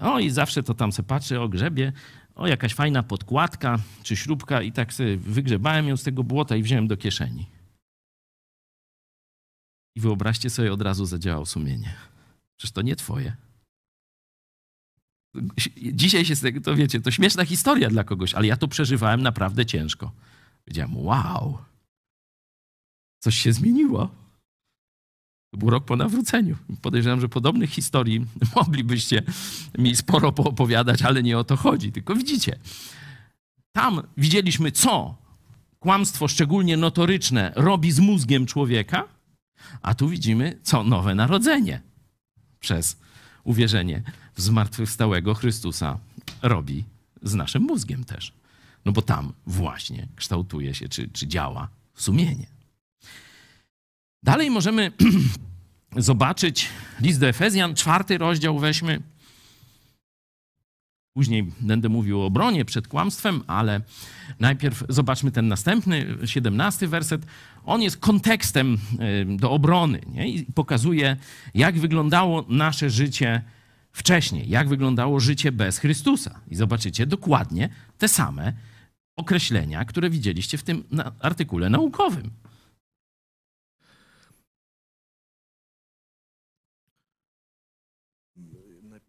[0.00, 1.92] O i zawsze to tam se patrzę o grzebie.
[2.34, 6.62] O, jakaś fajna podkładka czy śrubka i tak sobie wygrzebałem ją z tego błota i
[6.62, 7.46] wziąłem do kieszeni.
[9.96, 11.94] I wyobraźcie sobie, od razu zadziałał sumienie.
[12.56, 13.36] Przecież to nie twoje.
[15.76, 19.22] Dzisiaj się z tego, to wiecie, to śmieszna historia dla kogoś, ale ja to przeżywałem
[19.22, 20.12] naprawdę ciężko.
[20.64, 21.58] Powiedziałem, wow,
[23.18, 24.10] coś się zmieniło.
[25.50, 26.56] To był rok po nawróceniu.
[26.82, 28.26] Podejrzewam, że podobnych historii
[28.56, 29.22] moglibyście
[29.78, 31.92] mi sporo poopowiadać, ale nie o to chodzi.
[31.92, 32.58] Tylko widzicie,
[33.72, 35.16] tam widzieliśmy, co
[35.78, 39.04] kłamstwo, szczególnie notoryczne, robi z mózgiem człowieka,
[39.82, 41.80] a tu widzimy, co nowe narodzenie
[42.60, 42.96] przez
[43.44, 44.02] uwierzenie
[44.36, 45.98] zmartwychwstałego Chrystusa
[46.42, 46.84] robi
[47.22, 48.32] z naszym mózgiem też.
[48.84, 52.46] No bo tam właśnie kształtuje się, czy, czy działa sumienie.
[54.22, 54.92] Dalej możemy
[55.96, 56.68] zobaczyć
[57.00, 59.02] list do Efezjan, czwarty rozdział weźmy.
[61.16, 63.80] Później będę mówił o obronie przed kłamstwem, ale
[64.40, 67.26] najpierw zobaczmy ten następny, siedemnasty werset.
[67.64, 68.78] On jest kontekstem
[69.26, 70.28] do obrony nie?
[70.28, 71.16] i pokazuje,
[71.54, 73.42] jak wyglądało nasze życie
[73.94, 76.40] wcześniej, jak wyglądało życie bez Chrystusa.
[76.48, 77.68] I zobaczycie dokładnie
[77.98, 78.52] te same
[79.16, 80.84] określenia, które widzieliście w tym
[81.20, 82.30] artykule naukowym.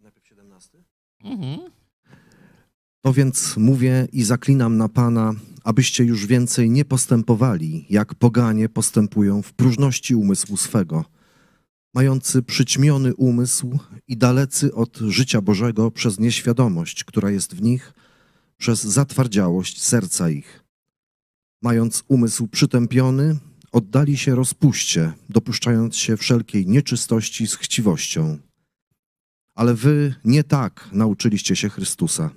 [0.01, 0.83] Najpierw 17.
[1.23, 1.59] Mhm.
[3.01, 5.33] To więc mówię i zaklinam na Pana,
[5.63, 11.05] abyście już więcej nie postępowali, jak poganie postępują w próżności umysłu swego,
[11.95, 17.93] mający przyćmiony umysł i dalecy od życia Bożego przez nieświadomość, która jest w nich,
[18.57, 20.63] przez zatwardziałość serca ich.
[21.61, 23.37] Mając umysł przytępiony,
[23.71, 28.37] oddali się rozpuście, dopuszczając się wszelkiej nieczystości z chciwością.
[29.55, 32.29] Ale wy nie tak nauczyliście się Chrystusa.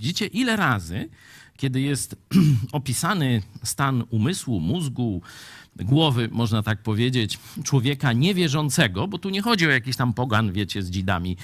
[0.00, 1.08] Widzicie, ile razy,
[1.56, 2.16] kiedy jest
[2.72, 5.22] opisany stan umysłu, mózgu,
[5.76, 10.82] głowy, można tak powiedzieć, człowieka niewierzącego, bo tu nie chodzi o jakiś tam pogan, wiecie,
[10.82, 11.36] z dzidami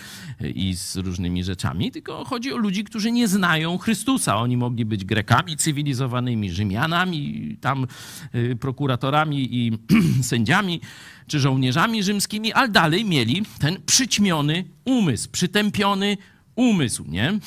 [0.55, 4.37] i z różnymi rzeczami, tylko chodzi o ludzi, którzy nie znają Chrystusa.
[4.37, 7.87] Oni mogli być Grekami cywilizowanymi, Rzymianami, tam
[8.35, 9.79] y, prokuratorami i
[10.23, 10.81] sędziami,
[11.27, 16.17] czy żołnierzami rzymskimi, ale dalej mieli ten przyćmiony umysł, przytępiony
[16.55, 17.39] umysł, nie?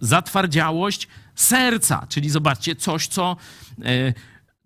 [0.00, 3.36] Zatwardziałość serca, czyli zobaczcie, coś, co
[3.84, 4.14] e,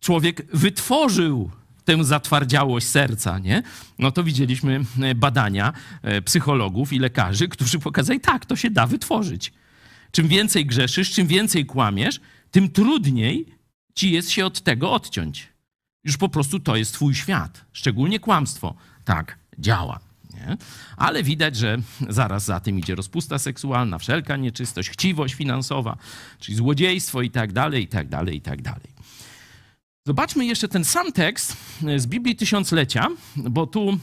[0.00, 1.50] człowiek wytworzył
[1.84, 3.62] tę zatwardziałość serca, nie?
[3.98, 8.86] No to widzieliśmy e, badania e, psychologów i lekarzy, którzy pokazali, tak, to się da
[8.86, 9.52] wytworzyć.
[10.10, 13.46] Czym więcej grzeszysz, czym więcej kłamiesz, tym trudniej
[13.94, 15.48] ci jest się od tego odciąć.
[16.04, 17.64] Już po prostu to jest twój świat.
[17.72, 20.07] Szczególnie kłamstwo tak działa.
[20.38, 20.56] Nie?
[20.96, 21.78] Ale widać, że
[22.08, 25.96] zaraz za tym idzie rozpusta seksualna, wszelka nieczystość, chciwość finansowa,
[26.38, 28.98] czyli złodziejstwo i tak dalej, i tak dalej, i tak dalej.
[30.06, 31.56] Zobaczmy jeszcze ten sam tekst
[31.96, 33.98] z Biblii Tysiąclecia, bo tu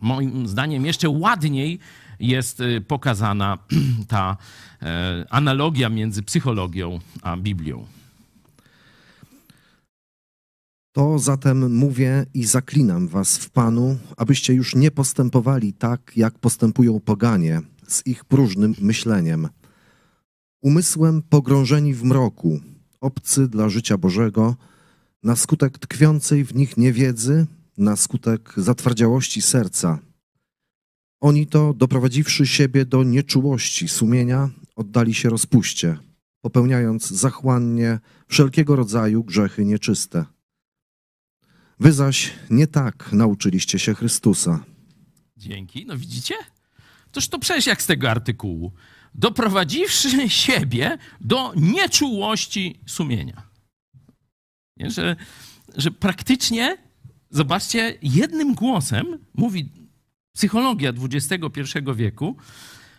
[0.00, 1.78] moim zdaniem jeszcze ładniej
[2.20, 3.58] jest y, pokazana
[4.08, 4.36] ta
[4.82, 7.86] e, analogia między psychologią a Biblią.
[11.00, 17.00] To zatem mówię i zaklinam was w Panu, abyście już nie postępowali tak, jak postępują
[17.00, 19.48] poganie z ich próżnym myśleniem.
[20.62, 22.60] Umysłem pogrążeni w mroku,
[23.00, 24.56] obcy dla życia Bożego,
[25.22, 27.46] na skutek tkwiącej w nich niewiedzy,
[27.78, 29.98] na skutek zatwardziałości serca.
[31.20, 35.98] Oni to, doprowadziwszy siebie do nieczułości sumienia, oddali się rozpuście,
[36.40, 37.98] popełniając zachłannie
[38.28, 40.39] wszelkiego rodzaju grzechy nieczyste.
[41.80, 44.64] Wy zaś nie tak nauczyliście się Chrystusa.
[45.36, 45.86] Dzięki.
[45.86, 46.34] No widzicie?
[47.12, 48.72] Toż to przecież jak z tego artykułu.
[49.14, 53.42] Doprowadziwszy siebie do nieczułości sumienia.
[54.76, 54.90] Nie?
[54.90, 55.16] Że,
[55.76, 56.76] że praktycznie,
[57.30, 59.68] zobaczcie, jednym głosem mówi
[60.32, 61.60] psychologia XXI
[61.94, 62.36] wieku,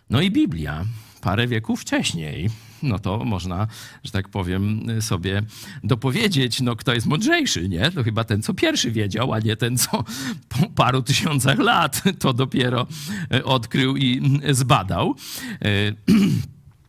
[0.10, 0.86] no i Biblia
[1.22, 2.50] parę wieków wcześniej.
[2.84, 3.68] No to można,
[4.04, 5.44] że tak powiem, sobie
[5.84, 7.92] dopowiedzieć, no kto jest mądrzejszy, nie?
[7.92, 10.04] To chyba ten, co pierwszy wiedział, a nie ten, co
[10.50, 12.88] po paru tysiącach lat to dopiero
[13.34, 15.16] e, odkrył i zbadał.
[15.62, 15.68] E,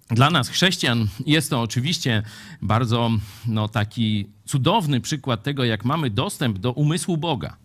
[0.14, 2.22] dla nas, chrześcijan, jest to oczywiście
[2.62, 3.10] bardzo
[3.46, 7.61] no, taki cudowny przykład tego, jak mamy dostęp do umysłu Boga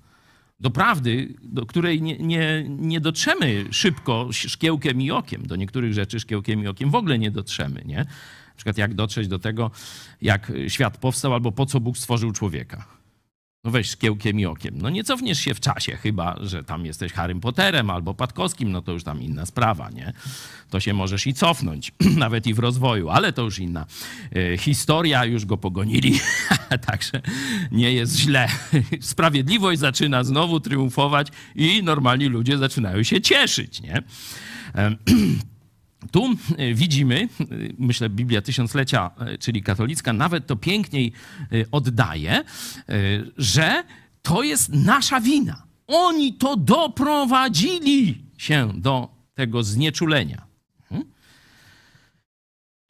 [0.60, 5.48] do prawdy, do której nie, nie, nie dotrzemy szybko szkiełkiem i okiem.
[5.48, 7.84] Do niektórych rzeczy szkiełkiem i okiem w ogóle nie dotrzemy.
[7.86, 7.98] Nie?
[7.98, 9.72] Na przykład jak dotrzeć do tego,
[10.22, 12.97] jak świat powstał albo po co Bóg stworzył człowieka.
[13.68, 14.78] No weź szkiełkiem i okiem.
[14.78, 18.82] No nie cofniesz się w czasie, chyba, że tam jesteś Harrym Potterem albo Patkowskim, no
[18.82, 20.14] to już tam inna sprawa, nie?
[20.70, 23.86] To się możesz i cofnąć, nawet i w rozwoju, ale to już inna
[24.36, 26.20] e, historia, już go pogonili,
[26.88, 27.22] także
[27.72, 28.48] nie jest źle.
[29.02, 34.02] Sprawiedliwość zaczyna znowu triumfować i normalni ludzie zaczynają się cieszyć, nie?
[36.12, 37.46] Tu e, widzimy, e,
[37.78, 41.12] myślę, Biblia Tysiąclecia, e, czyli katolicka, nawet to piękniej
[41.72, 42.44] oddaje,
[43.38, 43.84] że
[44.22, 45.64] to jest nasza wina.
[45.88, 50.48] Oni to doprowadzili się do tego znieczulenia.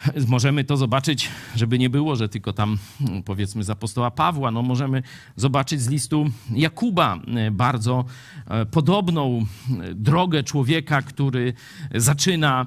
[0.27, 4.61] Możemy to zobaczyć, żeby nie było, że tylko tam mm, powiedzmy z apostoła Pawła, no
[4.61, 5.03] możemy
[5.35, 8.05] zobaczyć z listu Jakuba e, bardzo
[8.47, 9.45] e, podobną
[9.81, 11.53] e, drogę człowieka, który
[11.95, 12.65] zaczyna,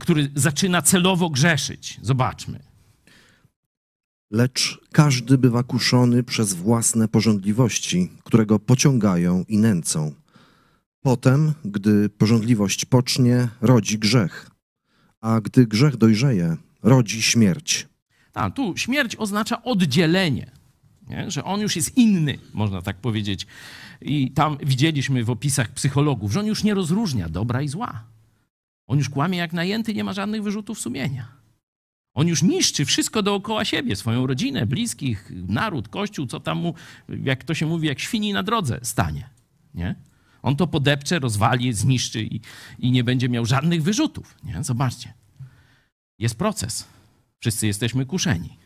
[0.00, 1.98] który zaczyna celowo grzeszyć.
[2.02, 2.58] Zobaczmy.
[4.30, 10.14] Lecz każdy bywa kuszony przez własne porządliwości, które go pociągają i nęcą.
[11.02, 14.50] Potem, gdy porządliwość pocznie, rodzi grzech.
[15.20, 16.56] A gdy grzech dojrzeje,
[16.86, 17.86] rodzi śmierć.
[18.32, 20.50] Tak, tu śmierć oznacza oddzielenie,
[21.08, 21.30] nie?
[21.30, 23.46] że on już jest inny, można tak powiedzieć.
[24.00, 28.04] I tam widzieliśmy w opisach psychologów, że on już nie rozróżnia dobra i zła.
[28.86, 31.28] On już kłamie jak najęty, nie ma żadnych wyrzutów sumienia.
[32.14, 36.74] On już niszczy wszystko dookoła siebie, swoją rodzinę, bliskich, naród, kościół, co tam mu,
[37.08, 39.30] jak to się mówi, jak świni na drodze stanie.
[39.74, 39.94] Nie?
[40.42, 42.40] On to podepcze, rozwali, zniszczy i,
[42.78, 44.34] i nie będzie miał żadnych wyrzutów.
[44.44, 44.64] Nie?
[44.64, 45.14] Zobaczcie.
[46.18, 46.88] Jest proces.
[47.40, 48.58] Wszyscy jesteśmy kuszeni.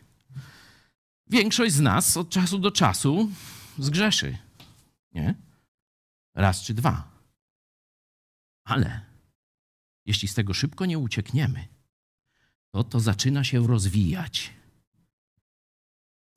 [1.27, 3.31] Większość z nas od czasu do czasu
[3.77, 4.37] zgrzeszy.
[5.13, 5.35] Nie?
[6.35, 7.11] Raz czy dwa.
[8.63, 9.01] Ale
[10.05, 11.67] jeśli z tego szybko nie uciekniemy,
[12.71, 14.53] to to zaczyna się rozwijać.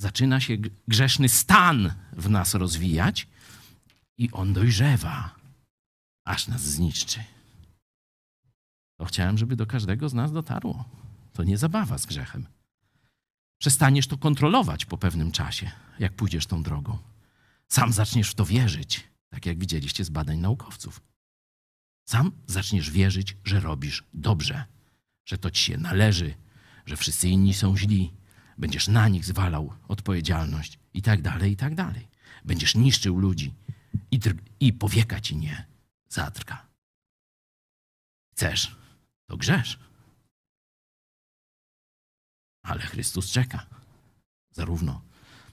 [0.01, 0.57] Zaczyna się
[0.89, 3.29] grzeszny stan w nas rozwijać
[4.19, 5.35] i on dojrzewa,
[6.25, 7.25] aż nas zniszczy.
[8.99, 11.04] To chciałem, żeby do każdego z nas dotarło.
[11.35, 12.47] To nie zabawa z grzechem.
[13.59, 16.99] Przestaniesz to kontrolować po pewnym czasie, jak pójdziesz tą drogą.
[17.68, 21.01] Sam zaczniesz w to wierzyć, tak jak widzieliście z badań naukowców.
[22.09, 24.64] Sam zaczniesz wierzyć, że robisz dobrze,
[25.24, 26.35] że to ci się należy,
[26.87, 28.12] że wszyscy inni są źli.
[28.59, 32.09] Będziesz na nich zwalał odpowiedzialność i tak dalej, i tak dalej.
[32.45, 33.55] Będziesz niszczył ludzi
[34.11, 34.20] i,
[34.61, 35.66] i powieka ci nie
[36.09, 36.66] zatrka.
[38.32, 38.76] Chcesz,
[39.26, 39.78] to grzesz.
[42.65, 43.67] Ale Chrystus czeka
[44.51, 45.03] zarówno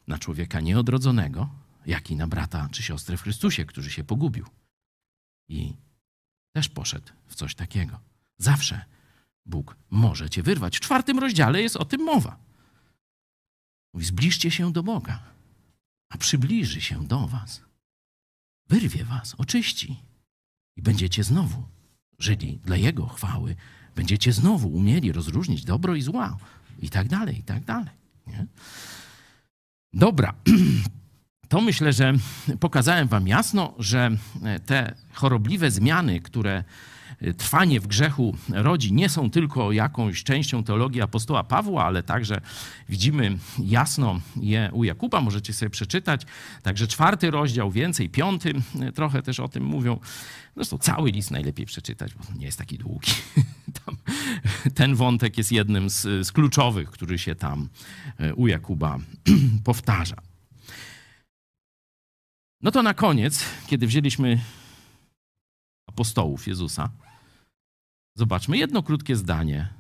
[0.08, 1.50] na człowieka nieodrodzonego,
[1.86, 4.46] jak i na brata czy siostrę w Chrystusie, który się pogubił.
[5.50, 5.74] I
[6.56, 8.00] też poszedł w coś takiego.
[8.38, 8.86] Zawsze
[9.46, 10.78] Bóg może cię wyrwać.
[10.78, 12.38] W czwartym rozdziale jest o tym mowa.
[13.94, 15.24] Mówi, zbliżcie się do Boga,
[16.10, 17.62] a przybliży się do was.
[18.70, 20.00] Wyrwie was, oczyści
[20.78, 21.64] i będziecie znowu
[22.20, 23.56] żyli dla Jego chwały.
[23.96, 26.38] Będziecie znowu umieli rozróżnić dobro i zła
[26.82, 27.94] i tak dalej, i tak dalej.
[28.28, 28.46] Nie?
[29.94, 30.34] Dobra.
[31.50, 32.14] To myślę, że
[32.60, 34.12] pokazałem Wam jasno, że
[34.66, 36.64] te chorobliwe zmiany, które
[37.38, 42.42] trwanie w grzechu rodzi, nie są tylko jakąś częścią teologii apostoła Pawła, ale także
[42.90, 46.26] widzimy jasno je u Jakuba, możecie sobie przeczytać.
[46.64, 48.54] Także czwarty rozdział, więcej, piąty
[48.96, 50.00] trochę też o tym mówią.
[50.56, 53.12] Zresztą cały list najlepiej przeczytać, bo nie jest taki długi.
[53.86, 53.98] Tam,
[54.76, 57.70] ten wątek jest jednym z, z kluczowych, który się tam
[58.18, 59.00] e, u Jakuba
[59.64, 60.16] powtarza.
[62.62, 64.42] No to na koniec, kiedy wzięliśmy
[65.88, 66.90] apostołów Jezusa,
[68.16, 69.74] zobaczmy jedno krótkie zdanie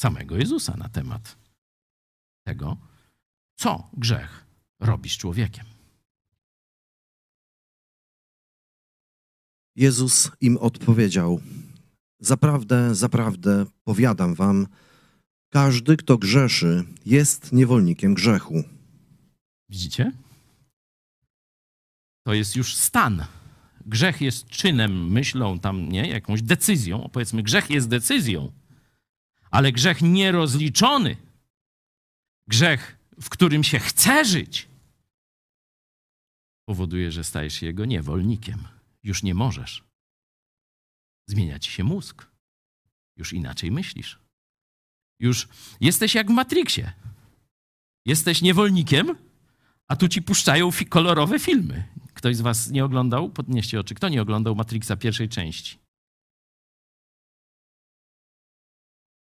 [0.00, 1.36] samego Jezusa na temat
[2.46, 2.76] tego,
[3.58, 4.46] co grzech
[4.80, 5.64] robi z człowiekiem.
[9.76, 11.40] Jezus im odpowiedział:
[12.20, 14.66] Zaprawdę, zaprawdę, powiadam wam,
[15.52, 18.64] każdy, kto grzeszy, jest niewolnikiem grzechu.
[19.68, 20.12] Widzicie?
[22.26, 23.24] To jest już stan.
[23.86, 26.08] Grzech jest czynem, myślą tam, nie?
[26.08, 27.08] Jakąś decyzją.
[27.12, 28.52] Powiedzmy, grzech jest decyzją,
[29.50, 31.16] ale grzech nierozliczony,
[32.48, 34.68] grzech, w którym się chce żyć,
[36.68, 38.68] powoduje, że stajesz się jego niewolnikiem.
[39.02, 39.84] Już nie możesz.
[41.28, 42.26] Zmienia ci się mózg.
[43.16, 44.18] Już inaczej myślisz.
[45.20, 45.48] Już
[45.80, 46.92] jesteś jak w Matrixie.
[48.06, 49.16] Jesteś niewolnikiem,
[49.88, 51.88] a tu ci puszczają kolorowe filmy.
[52.20, 53.30] Ktoś z was nie oglądał?
[53.30, 53.94] Podnieście oczy.
[53.94, 55.78] Kto nie oglądał Matrixa pierwszej części?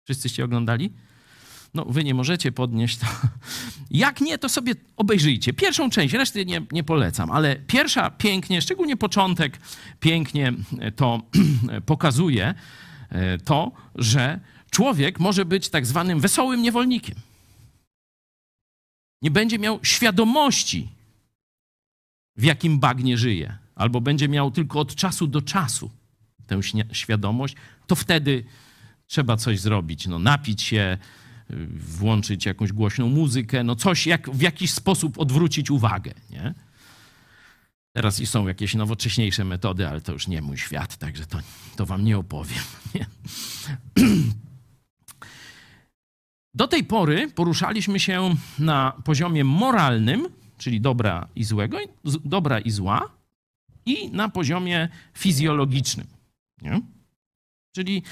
[0.06, 0.94] Wszyscyście oglądali?
[1.74, 3.06] No, wy nie możecie podnieść to.
[4.06, 5.54] Jak nie, to sobie obejrzyjcie.
[5.54, 9.58] Pierwszą część, reszty nie, nie polecam, ale pierwsza pięknie, szczególnie początek,
[10.00, 10.54] pięknie
[10.96, 11.22] to
[11.86, 12.54] pokazuje
[13.10, 14.40] e, to, że
[14.72, 17.16] człowiek może być tak zwanym wesołym niewolnikiem.
[19.22, 20.97] Nie będzie miał świadomości,
[22.38, 25.92] w jakim bagnie żyje, albo będzie miał tylko od czasu do czasu
[26.48, 26.60] tę
[26.92, 27.56] świadomość,
[27.88, 28.44] to wtedy
[29.08, 30.08] trzeba coś zrobić.
[30.08, 30.98] No, napić się,
[31.80, 36.14] włączyć jakąś głośną muzykę, no coś, jak, w jakiś sposób odwrócić uwagę.
[36.30, 36.54] Nie?
[37.94, 41.40] Teraz są jakieś nowocześniejsze metody, ale to już nie mój świat, także to,
[41.76, 42.64] to wam nie opowiem.
[42.96, 43.06] Nie?
[46.54, 50.28] Do tej pory poruszaliśmy się na poziomie moralnym,
[50.58, 51.78] czyli dobra i złego,
[52.26, 53.10] dobra i zła,
[53.86, 56.08] i na poziomie fizjologicznym.
[56.62, 56.82] Nie?
[57.76, 58.04] Czyli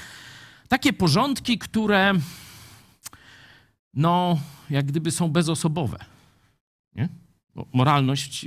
[0.68, 2.12] takie porządki, które
[3.94, 4.38] no,
[4.70, 5.98] jak gdyby są bezosobowe.
[6.94, 7.08] Nie?
[7.72, 8.46] moralność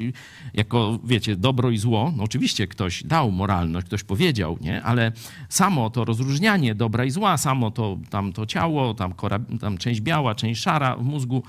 [0.54, 4.84] jako, wiecie, dobro i zło, no oczywiście ktoś dał moralność, ktoś powiedział, nie?
[4.84, 5.12] ale
[5.50, 10.02] samo to rozróżnianie dobra i zła, samo to, tam to ciało, tam, kora, tam część
[10.02, 11.44] biała, część szara w mózgu,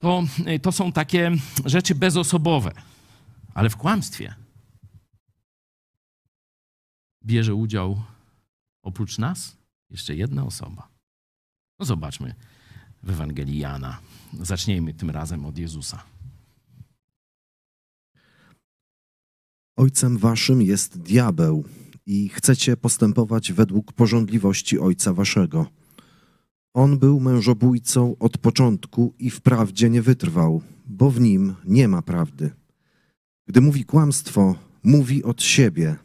[0.00, 0.24] to,
[0.62, 1.32] to są takie
[1.64, 2.72] rzeczy bezosobowe.
[3.54, 4.34] Ale w kłamstwie
[7.24, 8.02] bierze udział
[8.82, 9.56] oprócz nas
[9.90, 10.88] jeszcze jedna osoba.
[11.78, 12.34] No zobaczmy
[13.02, 13.98] w Ewangelii Jana.
[14.40, 16.02] Zacznijmy tym razem od Jezusa.
[19.76, 21.64] Ojcem waszym jest diabeł
[22.06, 25.79] i chcecie postępować według porządliwości ojca waszego.
[26.74, 32.50] On był mężobójcą od początku i wprawdzie nie wytrwał, bo w nim nie ma prawdy.
[33.46, 35.96] Gdy mówi kłamstwo, mówi od siebie,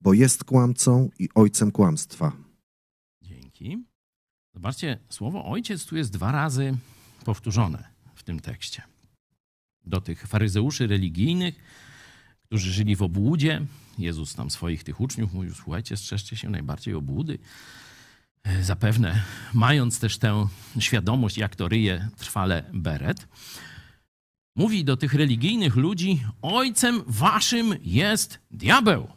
[0.00, 2.32] bo jest kłamcą i ojcem kłamstwa.
[3.22, 3.84] Dzięki.
[4.54, 6.76] Zobaczcie, słowo ojciec tu jest dwa razy
[7.24, 8.82] powtórzone w tym tekście.
[9.84, 11.54] Do tych faryzeuszy religijnych
[12.52, 13.66] którzy żyli w obłudzie.
[13.98, 17.38] Jezus tam swoich tych uczniów mówił, słuchajcie, strzeżcie się najbardziej obłudy.
[18.44, 19.22] E, zapewne
[19.54, 23.28] mając też tę świadomość, jak to ryje trwale Beret,
[24.56, 29.08] mówi do tych religijnych ludzi, ojcem waszym jest diabeł.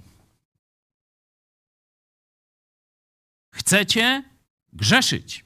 [3.53, 4.23] Chcecie
[4.73, 5.45] grzeszyć.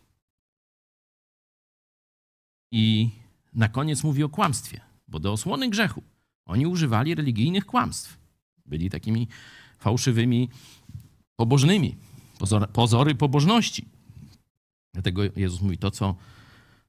[2.71, 3.09] I
[3.53, 6.03] na koniec mówi o kłamstwie, bo do osłony grzechu
[6.45, 8.17] oni używali religijnych kłamstw.
[8.65, 9.27] Byli takimi
[9.77, 10.49] fałszywymi
[11.35, 11.97] pobożnymi,
[12.39, 13.85] pozory, pozory pobożności.
[14.93, 16.15] Dlatego Jezus mówi to, co,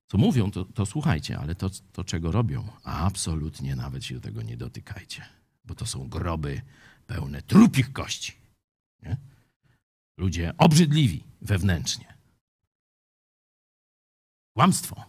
[0.06, 4.42] co mówią, to, to słuchajcie, ale to, to, czego robią, absolutnie nawet się do tego
[4.42, 5.24] nie dotykajcie,
[5.64, 6.62] bo to są groby
[7.06, 8.32] pełne trupich kości.
[9.02, 9.16] Nie?
[10.18, 12.14] Ludzie obrzydliwi wewnętrznie.
[14.56, 15.04] Kłamstwo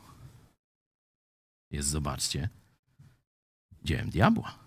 [1.72, 2.50] jest, zobaczcie,
[3.84, 4.60] dziełem diabła.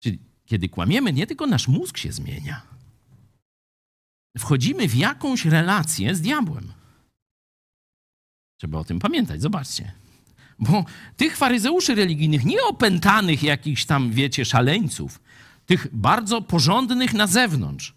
[0.00, 2.79] Czyli kiedy kłamiemy, nie tylko nasz mózg się zmienia.
[4.38, 6.72] Wchodzimy w jakąś relację z diabłem.
[8.60, 9.92] Trzeba o tym pamiętać, zobaczcie.
[10.58, 10.84] Bo
[11.16, 15.20] tych faryzeuszy religijnych, nie opętanych jakichś tam, wiecie, szaleńców,
[15.66, 17.94] tych bardzo porządnych na zewnątrz,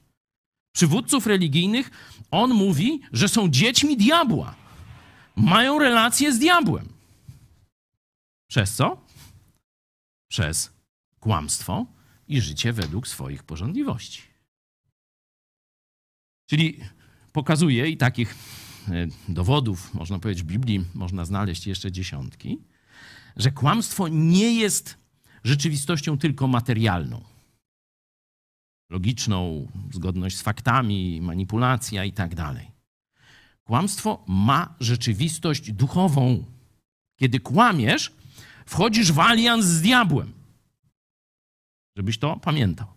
[0.76, 1.92] przywódców religijnych,
[2.32, 4.56] on mówi, że są dziećmi diabła.
[5.36, 6.90] Mają relację z diabłem.
[8.50, 9.02] Przez co?
[10.28, 10.72] Przez
[11.20, 11.86] kłamstwo
[12.28, 14.33] i życie według swoich porządliwości.
[16.50, 16.80] Czyli
[17.32, 18.36] pokazuje i takich
[18.88, 22.58] e, dowodów, można powiedzieć, w Biblii można znaleźć jeszcze dziesiątki,
[23.36, 24.98] że kłamstwo nie jest
[25.44, 27.24] rzeczywistością tylko materialną.
[28.90, 32.72] Logiczną, zgodność z faktami, manipulacja i tak dalej.
[33.64, 36.46] Kłamstwo ma rzeczywistość duchową.
[37.20, 38.12] Kiedy kłamiesz,
[38.66, 40.34] wchodzisz w alians z diabłem.
[41.98, 42.88] Żebyś to pamiętał.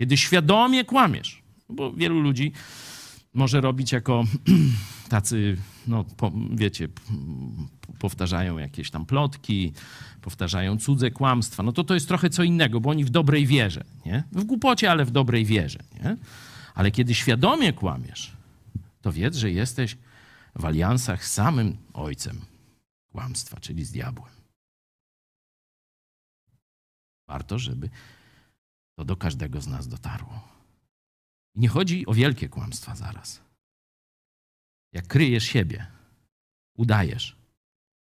[0.00, 2.52] Kiedy świadomie kłamiesz, bo wielu ludzi
[3.34, 4.24] może robić jako
[5.08, 5.56] tacy,
[5.86, 6.04] no
[6.50, 6.88] wiecie,
[7.98, 9.72] powtarzają jakieś tam plotki,
[10.22, 13.84] powtarzają cudze kłamstwa, no to to jest trochę co innego, bo oni w dobrej wierze,
[14.06, 14.24] nie?
[14.32, 16.16] W głupocie, ale w dobrej wierze, nie?
[16.74, 18.32] Ale kiedy świadomie kłamiesz,
[19.00, 19.96] to wiedz, że jesteś
[20.56, 22.40] w aliansach z samym ojcem
[23.12, 24.32] kłamstwa, czyli z diabłem.
[27.28, 27.90] Warto, żeby
[28.98, 30.57] to do każdego z nas dotarło.
[31.54, 33.40] I nie chodzi o wielkie kłamstwa zaraz.
[34.92, 35.86] Jak kryjesz siebie,
[36.76, 37.36] udajesz,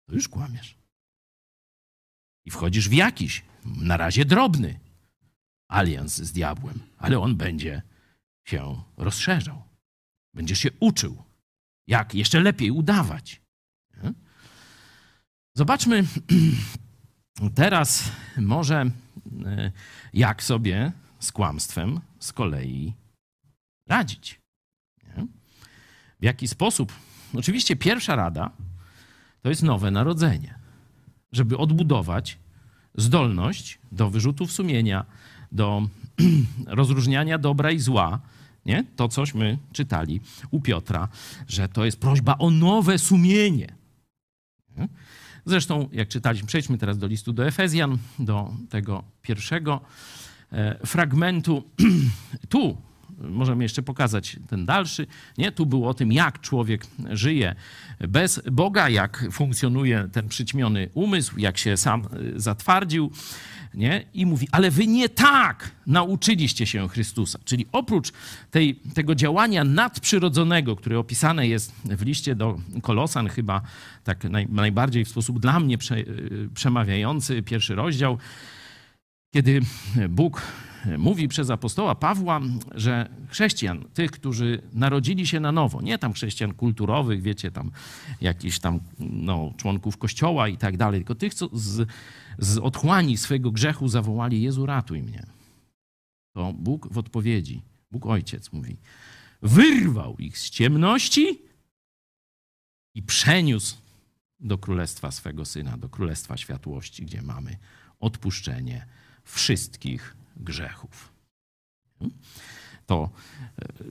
[0.07, 0.77] to już kłamiesz.
[2.45, 4.79] I wchodzisz w jakiś, na razie drobny,
[5.67, 7.81] alians z diabłem, ale on będzie
[8.47, 9.63] się rozszerzał.
[10.33, 11.23] Będziesz się uczył,
[11.87, 13.41] jak jeszcze lepiej udawać.
[15.55, 16.03] Zobaczmy
[17.55, 18.91] teraz może,
[19.45, 19.71] e,
[20.13, 22.93] jak sobie z kłamstwem z kolei
[23.88, 24.41] radzić.
[25.03, 25.27] Nie?
[26.19, 26.93] W jaki sposób?
[27.34, 28.51] Oczywiście pierwsza rada
[29.41, 30.55] to jest nowe narodzenie,
[31.32, 32.38] żeby odbudować
[32.95, 35.05] zdolność do wyrzutów sumienia,
[35.51, 35.88] do
[36.67, 38.19] rozróżniania dobra i zła.
[38.65, 38.86] Nie?
[38.95, 40.21] To cośmy czytali
[40.51, 41.07] u Piotra,
[41.47, 43.75] że to jest prośba o nowe sumienie.
[44.77, 44.88] Nie?
[45.45, 49.82] Zresztą, jak czytaliśmy, przejdźmy teraz do listu do Efezjan, do tego pierwszego
[50.51, 51.63] e, fragmentu.
[52.49, 52.77] tu
[53.30, 55.07] możemy jeszcze pokazać ten dalszy.
[55.38, 55.51] Nie?
[55.51, 57.55] Tu było o tym, jak człowiek żyje
[57.99, 62.03] bez Boga, jak funkcjonuje ten przyćmiony umysł, jak się sam
[62.36, 63.11] y, zatwardził.
[63.74, 64.05] Nie?
[64.13, 67.39] I mówi, ale wy nie tak nauczyliście się Chrystusa.
[67.45, 68.11] Czyli oprócz
[68.51, 73.61] tej, tego działania nadprzyrodzonego, które opisane jest w liście do Kolosan, chyba
[74.03, 78.17] tak naj, najbardziej w sposób dla mnie prze, y, przemawiający, pierwszy rozdział,
[79.34, 79.61] kiedy
[80.09, 80.41] Bóg
[80.97, 82.41] mówi przez apostoła Pawła,
[82.75, 87.71] że chrześcijan, tych, którzy narodzili się na nowo, nie tam chrześcijan kulturowych, wiecie, tam
[88.21, 91.89] jakichś tam no, członków kościoła i tak dalej, tylko tych, co z,
[92.39, 95.25] z otchłani swojego grzechu zawołali Jezu, ratuj mnie.
[96.34, 97.61] To Bóg w odpowiedzi,
[97.91, 98.77] Bóg Ojciec mówi,
[99.41, 101.41] wyrwał ich z ciemności
[102.95, 103.77] i przeniósł
[104.39, 107.57] do królestwa swego Syna, do królestwa światłości, gdzie mamy
[107.99, 108.86] odpuszczenie
[109.23, 111.11] wszystkich grzechów.
[112.86, 113.09] To,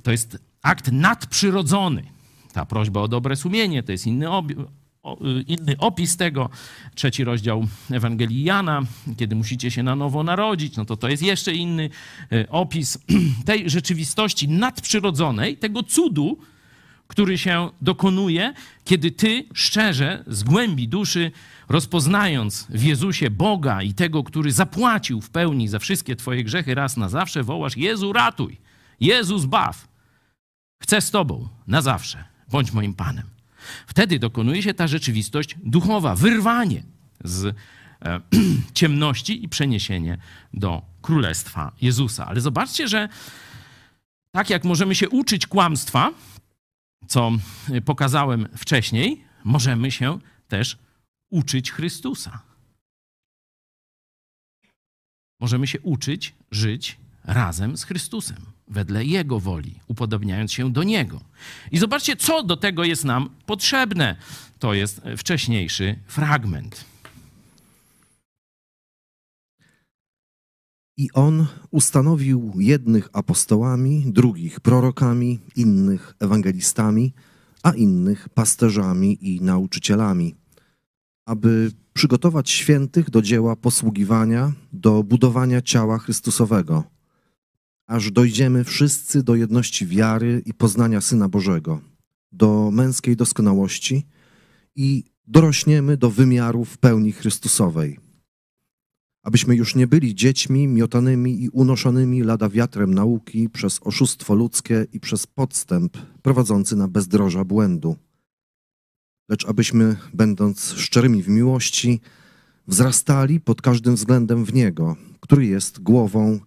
[0.03, 2.03] to jest akt nadprzyrodzony.
[2.53, 4.45] Ta prośba o dobre sumienie to jest inny, o-
[5.47, 6.51] inny opis tego.
[6.95, 8.83] Trzeci rozdział Ewangelii Jana,
[9.17, 11.91] kiedy musicie się na nowo narodzić, no to to jest jeszcze inny
[12.33, 12.99] e, opis
[13.47, 16.39] tej rzeczywistości nadprzyrodzonej, tego cudu,
[17.11, 18.55] który się dokonuje,
[18.85, 21.31] kiedy ty szczerze, z głębi duszy,
[21.69, 26.97] rozpoznając w Jezusie Boga i tego, który zapłacił w pełni za wszystkie twoje grzechy raz
[26.97, 28.61] na zawsze, wołasz: Jezu, ratuj!
[29.01, 29.89] Jezu, zbaw!
[30.83, 32.25] Chcę z tobą na zawsze.
[32.49, 33.27] Bądź moim Panem.
[33.87, 36.83] Wtedy dokonuje się ta rzeczywistość duchowa, wyrwanie
[37.25, 37.57] z
[38.03, 38.21] e,
[38.81, 40.19] ciemności i przeniesienie
[40.55, 42.27] do królestwa Jezusa.
[42.27, 43.09] Ale zobaczcie, że
[44.33, 46.11] tak jak możemy się uczyć kłamstwa,
[47.07, 47.33] co
[47.85, 50.79] pokazałem wcześniej, możemy się też
[51.31, 52.43] uczyć Chrystusa.
[55.41, 58.37] Możemy się uczyć żyć razem z Chrystusem,
[58.69, 61.21] wedle Jego woli, upodobniając się do Niego.
[61.73, 64.17] I zobaczcie, co do tego jest nam potrzebne.
[64.59, 66.90] To jest wcześniejszy fragment.
[71.01, 77.13] I on ustanowił jednych apostołami, drugich prorokami, innych ewangelistami,
[77.63, 80.35] a innych pasterzami i nauczycielami,
[81.27, 86.85] aby przygotować świętych do dzieła posługiwania, do budowania ciała Chrystusowego,
[87.87, 91.81] aż dojdziemy wszyscy do jedności wiary i poznania Syna Bożego,
[92.33, 94.07] do męskiej doskonałości
[94.77, 98.10] i dorośniemy do wymiarów pełni Chrystusowej
[99.23, 105.01] abyśmy już nie byli dziećmi miotanymi i unoszonymi lada wiatrem nauki przez oszustwo ludzkie i
[105.01, 107.97] przez podstęp prowadzący na bezdroża błędu.
[109.29, 112.01] Lecz abyśmy, będąc szczerymi w miłości,
[112.67, 116.41] wzrastali pod każdym względem w Niego, który jest głową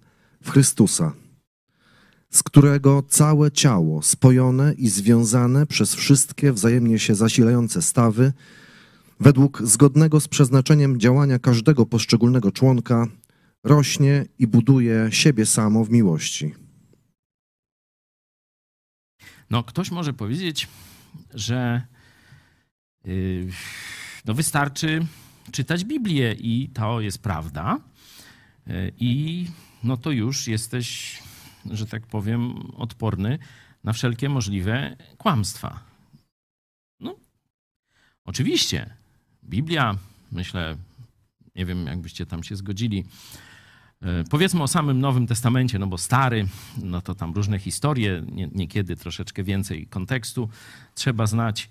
[0.43, 1.13] w Chrystusa,
[2.30, 8.34] z którego całe ciało, spojone i związane przez wszystkie wzajemnie się zasilające stawy,
[9.24, 13.07] według zgodnego z przeznaczeniem działania każdego poszczególnego członka,
[13.63, 16.53] rośnie i buduje siebie samo w miłości.
[19.49, 20.67] No, ktoś może powiedzieć,
[21.34, 21.82] że
[23.05, 23.47] yy,
[24.26, 25.07] no wystarczy
[25.51, 27.80] czytać Biblię i to jest prawda.
[28.67, 29.45] Yy, I
[29.84, 31.19] no to już jesteś
[31.71, 33.39] że tak powiem, odporny
[33.84, 35.80] na wszelkie możliwe kłamstwa.
[36.99, 37.15] No,
[38.26, 38.95] oczywiście,
[39.49, 39.97] Biblia,
[40.31, 40.75] myślę,
[41.55, 43.05] nie wiem, jakbyście tam się zgodzili,
[44.01, 46.47] e, Powiedzmy o samym Nowym Testamencie, no bo stary,
[46.83, 50.49] no to tam różne historie, nie, niekiedy troszeczkę więcej kontekstu
[50.95, 51.69] trzeba znać.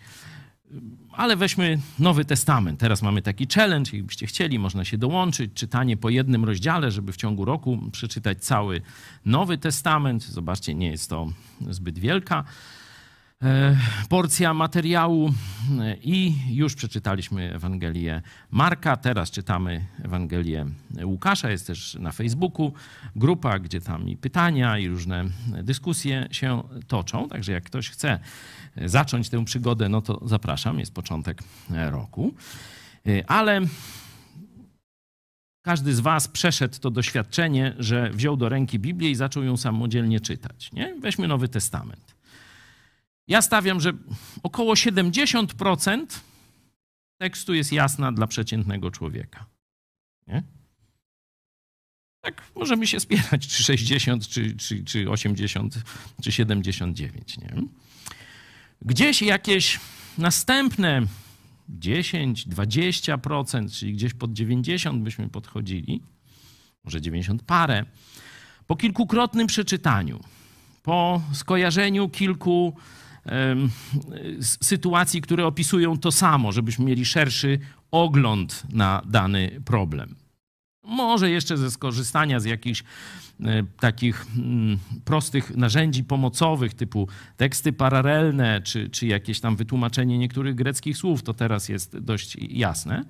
[1.13, 2.81] Ale weźmy Nowy Testament.
[2.81, 5.51] Teraz mamy taki challenge, jakbyście chcieli, można się dołączyć.
[5.55, 8.81] Czytanie po jednym rozdziale, żeby w ciągu roku przeczytać cały
[9.25, 10.23] Nowy Testament.
[10.23, 11.33] Zobaczcie, nie jest to
[11.71, 12.45] zbyt wielka
[14.09, 15.33] porcja materiału
[15.81, 20.67] E, i już przeczytaliśmy Ewangelię Marka, teraz czytamy Ewangelię
[21.05, 22.73] Łukasza, jest też na Facebooku
[23.17, 25.25] grupa, gdzie tam i pytania i różne
[25.63, 28.21] dyskusje się toczą, także jak ktoś chce
[28.85, 32.35] zacząć tę przygodę, no to zapraszam, jest początek roku.
[33.07, 33.61] E, ale
[35.63, 40.21] każdy z Was przeszedł to doświadczenie, że wziął do ręki Biblię i zaczął ją samodzielnie
[40.21, 40.73] czytać.
[40.73, 40.95] Nie?
[41.01, 42.22] Weźmy Nowy Testament.
[43.33, 43.93] Ja stawiam, że
[44.43, 46.07] około 70%
[47.19, 49.47] tekstu jest jasna dla przeciętnego człowieka.
[50.27, 50.43] Nie?
[52.21, 55.75] Tak możemy się spierać, czy 60, czy, czy, czy 80,
[56.23, 57.39] czy 79.
[57.39, 57.63] Nie?
[58.83, 59.81] Gdzieś jakieś
[60.19, 61.03] następne
[61.69, 66.03] 10, 20%, czyli gdzieś pod 90 byśmy podchodzili,
[66.85, 67.85] może 90 parę,
[68.67, 70.21] po kilkukrotnym przeczytaniu,
[70.83, 72.77] po skojarzeniu kilku
[74.41, 77.59] sytuacji, które opisują to samo, żebyśmy mieli szerszy
[77.91, 80.15] ogląd na dany problem.
[80.85, 82.85] Może jeszcze ze skorzystania z jakichś
[83.81, 90.97] takich mm, prostych narzędzi pomocowych, typu teksty paralelne, czy, czy jakieś tam wytłumaczenie niektórych greckich
[90.97, 93.05] słów, to teraz jest dość jasne.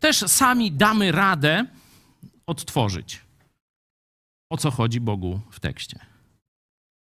[0.00, 1.66] Też sami damy radę
[2.46, 3.20] odtworzyć,
[4.50, 5.98] o co chodzi Bogu w tekście.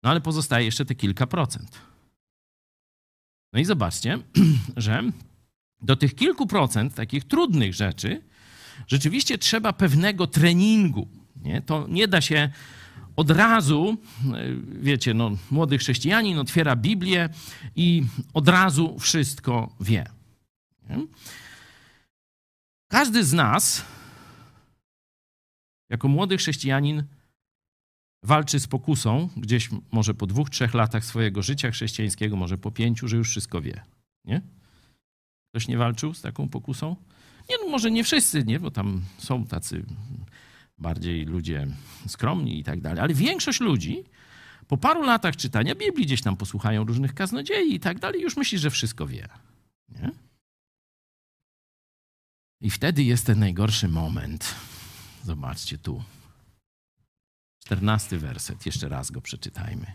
[0.03, 1.90] No ale pozostaje jeszcze te kilka procent.
[3.53, 4.19] No i zobaczcie,
[4.77, 5.03] że
[5.83, 8.23] do tych kilku procent takich trudnych rzeczy
[8.87, 11.09] rzeczywiście trzeba pewnego treningu.
[11.37, 11.63] Nie?
[11.63, 12.51] To nie da się
[13.17, 13.97] od razu,
[14.73, 17.29] wiecie, no, młody chrześcijanin otwiera Biblię
[17.77, 18.03] i
[18.35, 20.07] od razu wszystko wie.
[20.89, 21.07] Nie?
[22.89, 23.85] Każdy z nas,
[25.89, 27.05] jako młody chrześcijanin,
[28.23, 33.09] walczy z pokusą, gdzieś może po dwóch, trzech latach swojego życia chrześcijańskiego, może po pięciu,
[33.09, 33.83] że już wszystko wie.
[34.25, 34.43] Nie?
[35.53, 36.97] Ktoś nie walczył z taką pokusą?
[37.51, 38.61] Nie, no może nie wszyscy, nie?
[38.61, 39.85] bo tam są tacy
[40.79, 41.67] bardziej ludzie
[42.07, 44.05] skromni i tak dalej, ale większość ludzi
[44.71, 48.59] po paru latach czytania Biblii, gdzieś tam posłuchają różnych kaznodziei i tak dalej, już myśli,
[48.59, 49.29] że wszystko wie.
[49.89, 50.11] Nie?
[52.61, 54.55] I wtedy jest ten najgorszy moment.
[55.25, 56.03] Zobaczcie tu.
[57.71, 59.87] Czternasty werset, jeszcze raz go przeczytajmy.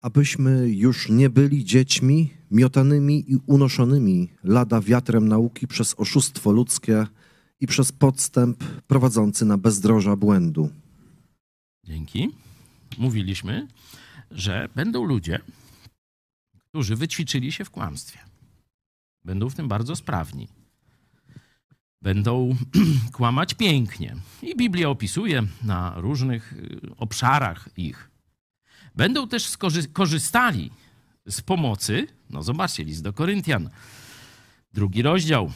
[0.00, 7.06] Abyśmy już nie byli dziećmi miotanymi i unoszonymi lada wiatrem nauki przez oszustwo ludzkie
[7.60, 10.70] i przez podstęp prowadzący na bezdroża błędu.
[11.84, 12.30] Dzięki.
[12.98, 13.68] Mówiliśmy,
[14.30, 15.40] że będą ludzie,
[16.58, 18.18] którzy wyćwiczyli się w kłamstwie.
[19.24, 20.61] Będą w tym bardzo sprawni
[22.02, 22.56] będą
[23.12, 24.16] kłamać pięknie.
[24.42, 28.10] I Biblia opisuje na różnych y, obszarach ich.
[28.94, 29.58] Będą też
[29.92, 30.70] korzystali
[31.26, 33.70] z pomocy, no zobaczcie, list do Koryntian,
[34.72, 35.52] drugi rozdział,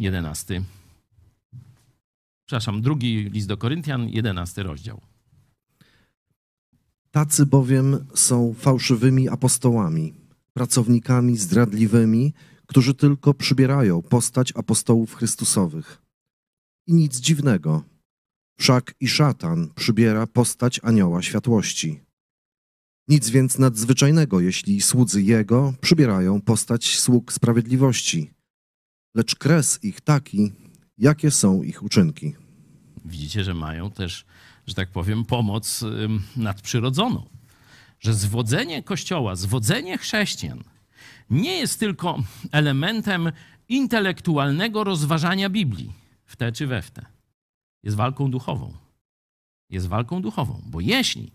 [0.00, 0.62] jedenasty.
[2.46, 5.00] Przepraszam, drugi list do Koryntian, jedenasty rozdział.
[7.10, 10.14] Tacy bowiem są fałszywymi apostołami,
[10.52, 12.32] pracownikami zdradliwymi,
[12.66, 16.02] którzy tylko przybierają postać apostołów Chrystusowych.
[16.86, 17.82] I nic dziwnego,
[18.58, 22.00] wszak i szatan przybiera postać anioła światłości.
[23.08, 28.30] Nic więc nadzwyczajnego, jeśli słudzy jego przybierają postać sług sprawiedliwości,
[29.14, 30.52] lecz kres ich taki,
[30.98, 32.34] jakie są ich uczynki.
[33.04, 34.24] Widzicie, że mają też,
[34.66, 35.84] że tak powiem, pomoc
[36.36, 37.28] nadprzyrodzoną.
[38.00, 40.64] Że zwodzenie Kościoła, zwodzenie chrześcijan–
[41.30, 42.18] nie jest tylko
[42.52, 43.32] elementem
[43.68, 45.92] intelektualnego rozważania Biblii
[46.24, 47.06] w te czy we w te.
[47.82, 48.72] Jest walką duchową.
[49.70, 51.32] Jest walką duchową, bo jeśli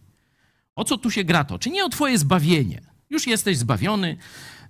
[0.75, 4.17] o co tu się gra to, czy nie o twoje zbawienie, już jesteś zbawiony,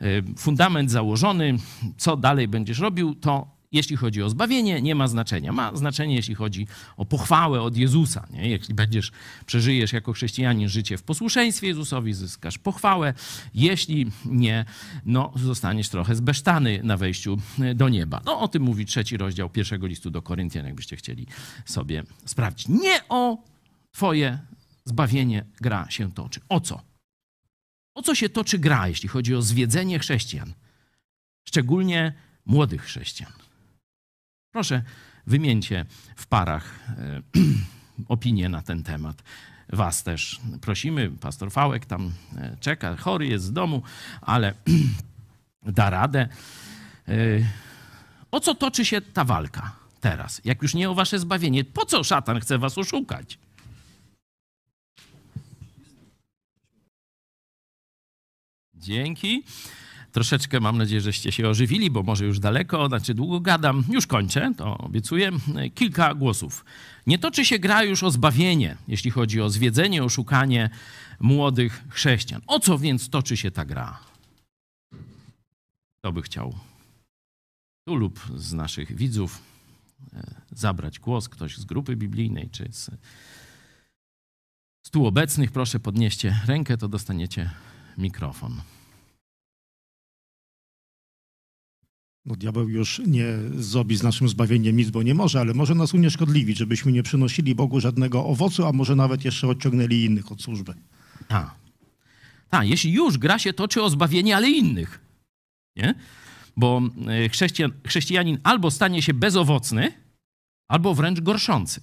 [0.01, 1.57] y, fundament założony,
[1.97, 5.51] co dalej będziesz robił, to jeśli chodzi o zbawienie, nie ma znaczenia.
[5.51, 6.67] Ma znaczenie, jeśli chodzi
[6.97, 8.27] o pochwałę od Jezusa.
[8.33, 8.49] Nie?
[8.49, 9.11] Jeśli będziesz,
[9.45, 13.13] przeżyjesz jako chrześcijanin życie w posłuszeństwie Jezusowi, zyskasz pochwałę.
[13.53, 14.65] Jeśli nie,
[15.05, 17.37] no zostaniesz trochę zbesztany na wejściu
[17.75, 18.21] do nieba.
[18.25, 21.27] No o tym mówi trzeci rozdział pierwszego listu do Koryntian, jakbyście chcieli
[21.65, 22.67] sobie sprawdzić.
[22.67, 23.37] Nie o
[23.91, 24.39] twoje
[24.85, 26.39] zbawienie gra się toczy.
[26.49, 26.81] O co?
[27.95, 30.53] O co się toczy gra, jeśli chodzi o zwiedzenie chrześcijan?
[31.47, 32.13] Szczególnie
[32.45, 33.31] młodych chrześcijan.
[34.51, 34.81] Proszę,
[35.27, 35.85] wymieńcie
[36.15, 37.21] w parach e,
[38.07, 39.23] opinię na ten temat.
[39.69, 41.11] Was też prosimy.
[41.11, 43.81] Pastor Fałek tam e, czeka, chory jest z domu,
[44.21, 44.53] ale
[45.63, 46.27] da radę.
[47.07, 47.13] E,
[48.31, 50.41] o co toczy się ta walka teraz?
[50.45, 53.37] Jak już nie o wasze zbawienie, po co szatan chce was oszukać?
[58.73, 59.43] Dzięki.
[60.11, 63.83] Troszeczkę mam nadzieję, żeście się ożywili, bo może już daleko, znaczy długo gadam.
[63.89, 65.31] Już kończę, to obiecuję.
[65.75, 66.65] Kilka głosów.
[67.07, 70.69] Nie toczy się gra już o zbawienie, jeśli chodzi o zwiedzenie, oszukanie
[71.19, 72.41] młodych chrześcijan.
[72.47, 73.99] O co więc toczy się ta gra?
[75.99, 76.55] Kto by chciał
[77.87, 79.41] tu lub z naszych widzów
[80.13, 82.89] e, zabrać głos, ktoś z grupy biblijnej czy z,
[84.87, 87.49] z tu obecnych, proszę podnieście rękę, to dostaniecie
[87.97, 88.61] mikrofon.
[92.25, 95.93] No, diabeł już nie zrobi z naszym zbawieniem nic, bo nie może, ale może nas
[95.93, 100.73] unieszkodliwić, żebyśmy nie przynosili Bogu żadnego owocu, a może nawet jeszcze odciągnęli innych od służby.
[101.27, 101.55] Tak.
[102.49, 104.99] Ta, jeśli już gra się toczy o zbawienie, ale innych.
[105.75, 105.95] Nie?
[106.57, 109.91] Bo e, chrześcijan, chrześcijanin albo stanie się bezowocny,
[110.67, 111.81] albo wręcz gorszący.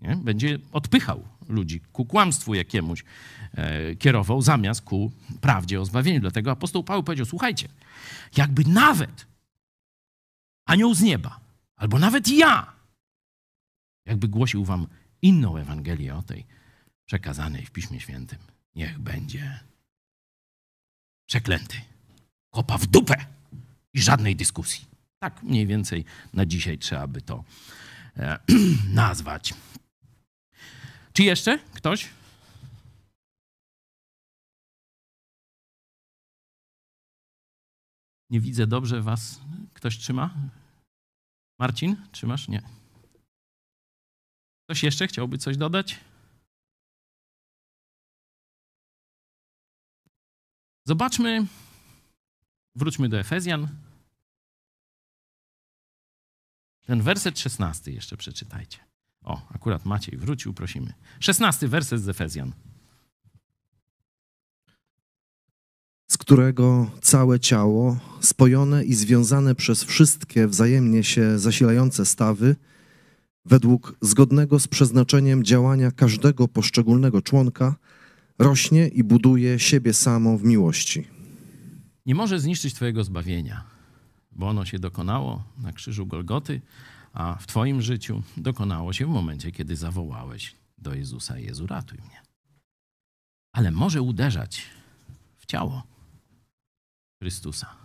[0.00, 0.16] Nie?
[0.16, 3.04] Będzie odpychał ludzi ku kłamstwu jakiemuś
[3.54, 6.20] e, kierował, zamiast ku prawdzie o zbawieniu.
[6.20, 7.68] Dlatego apostoł Paweł powiedział, słuchajcie,
[8.36, 9.33] jakby nawet
[10.64, 11.40] anioł z nieba,
[11.76, 12.72] albo nawet ja,
[14.06, 14.86] jakby głosił wam
[15.22, 16.46] inną Ewangelię o tej
[17.06, 18.38] przekazanej w Piśmie Świętym,
[18.74, 19.60] niech będzie
[21.26, 21.76] przeklęty.
[22.50, 23.26] Kopa w dupę
[23.94, 24.86] i żadnej dyskusji.
[25.18, 27.44] Tak mniej więcej na dzisiaj trzeba by to
[28.16, 28.38] e,
[29.02, 29.54] nazwać.
[31.12, 32.08] Czy jeszcze ktoś?
[38.34, 39.40] Nie widzę dobrze was.
[39.74, 40.34] Ktoś trzyma?
[41.58, 42.48] Marcin, trzymasz?
[42.48, 42.62] Nie.
[44.64, 46.00] Ktoś jeszcze chciałby coś dodać?
[50.84, 51.46] Zobaczmy,
[52.74, 53.68] wróćmy do Efezjan.
[56.86, 58.78] Ten werset szesnasty jeszcze przeczytajcie.
[59.24, 60.94] O, akurat Maciej wrócił, prosimy.
[61.20, 62.52] Szesnasty werset z Efezjan.
[66.14, 72.56] Z którego całe ciało, spojone i związane przez wszystkie wzajemnie się zasilające stawy,
[73.44, 77.74] według zgodnego z przeznaczeniem działania każdego poszczególnego członka,
[78.38, 81.06] rośnie i buduje siebie samo w miłości.
[82.06, 83.64] Nie może zniszczyć Twojego zbawienia,
[84.32, 86.60] bo ono się dokonało na krzyżu Golgoty,
[87.12, 92.22] a w Twoim życiu dokonało się w momencie, kiedy zawołałeś do Jezusa: Jezu, ratuj mnie.
[93.52, 94.62] Ale może uderzać
[95.38, 95.93] w ciało
[97.24, 97.76] Chrystusa.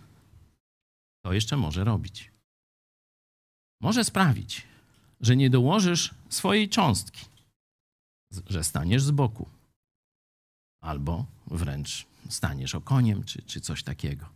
[1.24, 2.30] To jeszcze może robić.
[3.80, 4.62] Może sprawić,
[5.20, 7.26] że nie dołożysz swojej cząstki,
[8.46, 9.48] że staniesz z boku,
[10.82, 14.28] albo wręcz staniesz okoniem, czy, czy coś takiego.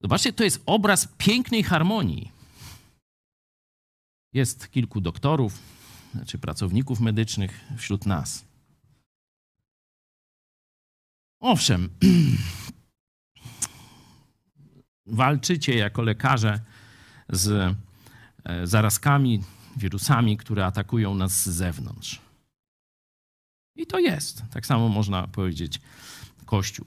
[0.00, 2.30] Zobaczcie, to jest obraz pięknej harmonii.
[4.32, 5.58] Jest kilku doktorów,
[6.12, 8.44] czy znaczy pracowników medycznych wśród nas.
[11.40, 11.88] Owszem,
[15.06, 16.60] walczycie jako lekarze
[17.28, 17.76] z
[18.44, 19.44] e, zarazkami,
[19.76, 22.20] wirusami, które atakują nas z zewnątrz.
[23.76, 24.42] I to jest.
[24.50, 25.80] Tak samo można powiedzieć
[26.46, 26.86] Kościół.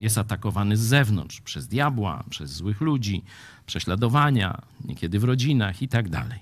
[0.00, 3.24] Jest atakowany z zewnątrz przez diabła, przez złych ludzi,
[3.66, 6.38] prześladowania, niekiedy w rodzinach i tak dalej.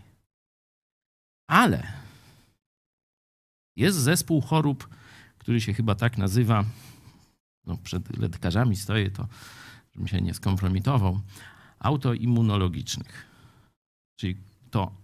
[1.49, 1.93] Ale
[3.77, 4.89] jest zespół chorób,
[5.39, 6.65] który się chyba tak nazywa.
[7.67, 9.29] No, przed lekarzami stoję, to
[9.95, 11.21] żebym się nie skompromitował,
[11.79, 13.27] autoimmunologicznych.
[14.17, 14.37] Czyli
[14.71, 14.95] to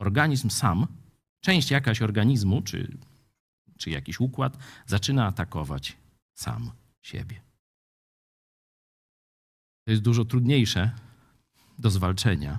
[0.00, 0.86] organizm sam,
[1.40, 2.98] część jakaś organizmu, czy,
[3.78, 5.96] czy jakiś układ, zaczyna atakować
[6.34, 6.70] sam
[7.02, 7.40] siebie.
[9.84, 10.90] To jest dużo trudniejsze
[11.78, 12.58] do zwalczenia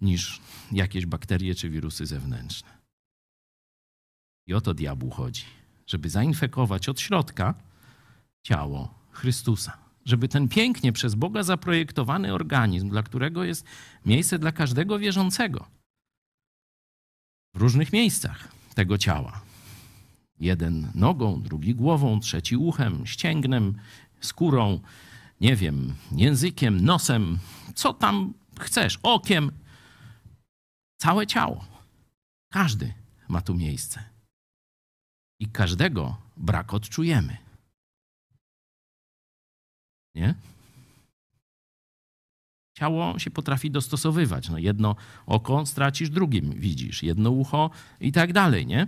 [0.00, 0.40] niż
[0.72, 2.78] jakieś bakterie czy wirusy zewnętrzne.
[4.46, 5.44] I o to diabłu chodzi,
[5.86, 7.54] żeby zainfekować od środka
[8.42, 13.64] ciało Chrystusa żeby ten pięknie przez Boga zaprojektowany organizm, dla którego jest
[14.06, 15.66] miejsce dla każdego wierzącego
[17.54, 19.40] w różnych miejscach tego ciała.
[20.40, 23.74] Jeden nogą, drugi głową, trzeci uchem, ścięgnem,
[24.20, 24.80] skórą,
[25.40, 27.38] nie wiem, językiem, nosem,
[27.74, 29.52] co tam chcesz, okiem.
[30.96, 31.64] Całe ciało.
[32.52, 32.94] Każdy
[33.28, 34.04] ma tu miejsce.
[35.40, 37.41] I każdego brak odczujemy.
[40.14, 40.34] Nie?
[42.74, 44.48] Ciało się potrafi dostosowywać.
[44.48, 47.70] No jedno oko stracisz, drugim widzisz, jedno ucho
[48.00, 48.86] i tak dalej, nie?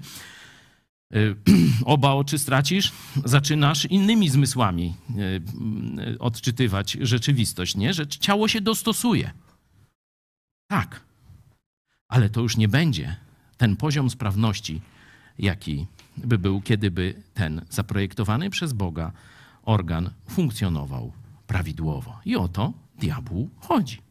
[1.15, 1.37] Y,
[1.85, 2.93] Oba oczy stracisz,
[3.25, 7.95] zaczynasz innymi zmysłami y, y, odczytywać rzeczywistość, nie?
[7.95, 9.31] Że ciało się dostosuje.
[10.69, 11.01] Tak.
[12.09, 13.17] Ale to już nie będzie
[13.57, 14.81] ten poziom sprawności,
[15.39, 15.87] jaki
[16.17, 19.13] by był, kiedy by ten zaprojektowany przez Boga
[19.65, 21.13] organ funkcjonował
[21.47, 22.21] prawidłowo.
[22.25, 24.03] I o to diabłu chodzi.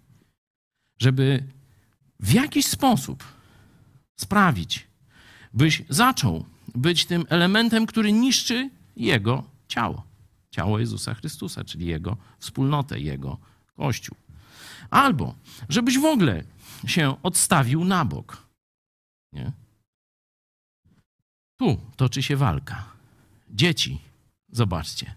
[0.99, 1.43] Żeby
[2.19, 3.23] w jakiś sposób
[4.19, 4.87] sprawić,
[5.53, 10.03] byś zaczął być tym elementem, który niszczy jego ciało.
[10.51, 13.37] Ciało Jezusa Chrystusa, czyli jego wspólnotę, jego
[13.75, 14.17] kościół.
[14.89, 15.35] Albo
[15.69, 16.43] żebyś w ogóle
[16.87, 18.47] się odstawił na bok.
[19.33, 19.51] Nie?
[21.57, 22.85] Tu toczy się walka.
[23.49, 24.01] Dzieci,
[24.49, 25.15] zobaczcie,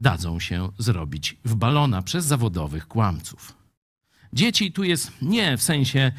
[0.00, 3.54] dadzą się zrobić w balona przez zawodowych kłamców.
[4.32, 6.12] Dzieci tu jest nie w sensie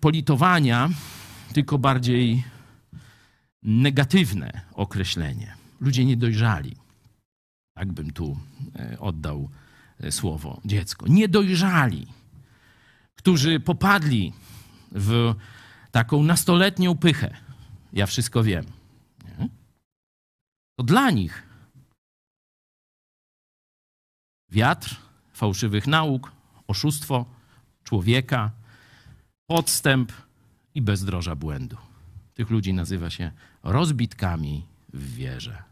[0.00, 0.90] politowania,
[1.52, 2.44] tylko bardziej
[3.62, 5.54] negatywne określenie.
[5.80, 6.76] Ludzie niedojrzali.
[7.74, 8.38] Tak bym tu
[8.76, 9.50] e, oddał
[10.00, 11.06] e, słowo dziecko.
[11.08, 12.06] Niedojrzali,
[13.14, 14.32] którzy popadli
[14.92, 15.34] w
[15.90, 17.36] taką nastoletnią pychę.
[17.92, 18.64] Ja wszystko wiem.
[19.24, 19.48] Nie?
[20.78, 21.42] To dla nich
[24.54, 24.96] wiatr
[25.32, 26.32] fałszywych nauk,
[26.66, 27.24] oszustwo
[27.84, 28.50] człowieka,
[29.46, 30.12] podstęp
[30.74, 31.76] i bezdroża błędu.
[32.34, 33.32] Tych ludzi nazywa się
[33.62, 35.62] rozbitkami w wierze.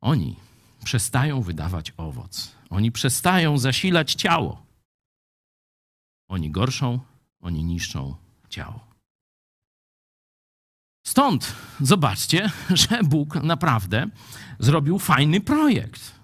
[0.00, 0.36] Oni
[0.84, 2.54] przestają wydawać owoc.
[2.70, 4.66] Oni przestają zasilać ciało.
[6.28, 7.00] Oni gorszą,
[7.40, 8.16] oni niszczą
[8.48, 8.86] ciało.
[11.06, 12.50] Stąd zobaczcie,
[12.82, 14.06] że Bóg naprawdę
[14.58, 16.23] zrobił fajny projekt.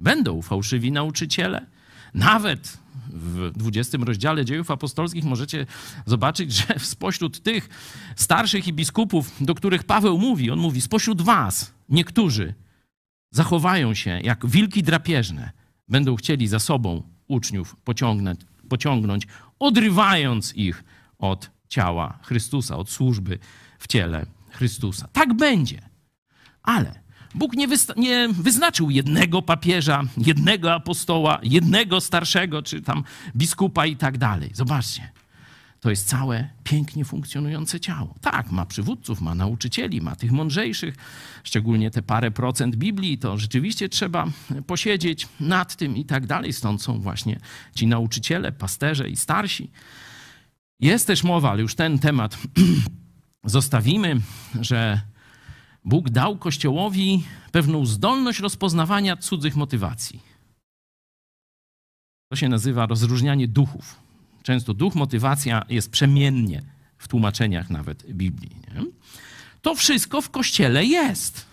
[0.00, 1.66] Będą fałszywi nauczyciele.
[2.14, 5.66] Nawet w 20 rozdziale dziejów apostolskich możecie
[6.06, 7.68] zobaczyć, że spośród tych
[8.16, 12.54] starszych i biskupów, do których Paweł mówi, on mówi: spośród was niektórzy
[13.30, 15.50] zachowają się jak wilki drapieżne,
[15.88, 19.26] będą chcieli za sobą uczniów pociągnąć, pociągnąć
[19.58, 20.84] odrywając ich
[21.18, 23.38] od ciała Chrystusa, od służby
[23.78, 25.08] w ciele Chrystusa.
[25.12, 25.88] Tak będzie.
[26.62, 27.03] Ale
[27.34, 33.04] Bóg nie, nie, wyznaczył jednego papieża, jednego apostoła, jednego starszego, czy tam
[33.36, 34.50] biskupa i tak dalej.
[34.54, 35.08] Zobaczcie.
[35.80, 38.14] To jest całe pięknie funkcjonujące ciało.
[38.20, 40.94] Tak, ma przywódców, ma nauczycieli, ma tych mądrzejszych,
[41.44, 44.26] szczególnie te parę procent Biblii, to rzeczywiście trzeba
[44.66, 46.52] posiedzieć nad tym i tak dalej.
[46.52, 47.40] Stąd są właśnie
[47.74, 49.70] ci nauczyciele, pasterze i starsi.
[50.80, 52.38] Jest też mowa, ale już ten temat
[53.44, 54.20] zostawimy,
[54.60, 55.00] że
[55.84, 60.20] Bóg dał Kościołowi pewną zdolność rozpoznawania cudzych motywacji.
[62.28, 64.00] To się nazywa rozróżnianie duchów.
[64.42, 66.62] Często duch, motywacja jest przemiennie
[66.98, 68.56] w tłumaczeniach nawet Biblii.
[68.74, 68.84] Nie?
[69.62, 71.46] To wszystko w Kościele jest.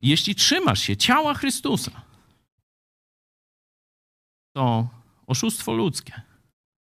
[0.00, 2.02] Jeśli trzymasz się ciała Chrystusa,
[4.56, 4.88] to
[5.26, 6.22] oszustwo ludzkie,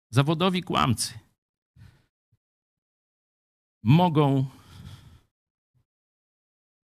[0.09, 1.13] zawodowi kłamcy
[3.83, 4.45] mogą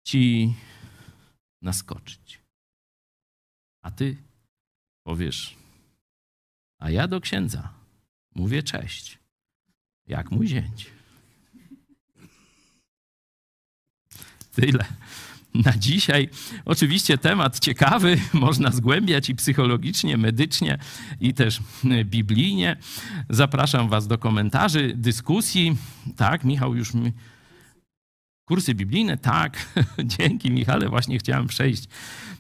[0.05, 0.55] ci
[1.63, 2.41] naskoczyć.
[3.83, 4.17] A ty
[5.07, 5.57] powiesz,
[6.79, 7.75] a ja do księdza
[8.35, 9.19] mówię cześć,
[10.07, 10.91] jak mój zięć.
[14.55, 14.85] Tyle
[15.55, 16.29] na dzisiaj.
[16.65, 20.79] Oczywiście temat ciekawy, można zgłębiać i psychologicznie, medycznie,
[21.21, 21.61] i też
[22.05, 22.77] biblijnie.
[23.31, 25.77] Zapraszam Was do komentarzy, dyskusji.
[26.17, 27.13] Tak, Michał już mi
[28.45, 29.69] Kursy biblijne, tak,
[30.19, 31.85] dzięki Michale, właśnie chciałem przejść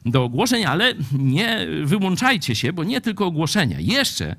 [0.05, 3.81] do ogłoszeń, ale nie wyłączajcie się, bo nie tylko ogłoszenia.
[3.81, 4.36] Jeszcze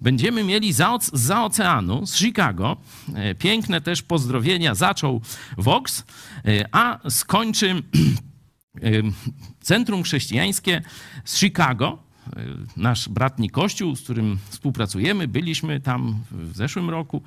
[0.00, 2.76] będziemy mieli za, za oceanu z Chicago,
[3.14, 5.20] e, piękne też pozdrowienia, zaczął
[5.58, 6.04] Vox,
[6.44, 8.90] e, a skończy e,
[9.60, 10.82] Centrum Chrześcijańskie
[11.24, 12.04] z Chicago,
[12.76, 17.22] nasz bratni kościół, z którym współpracujemy, byliśmy tam w zeszłym roku,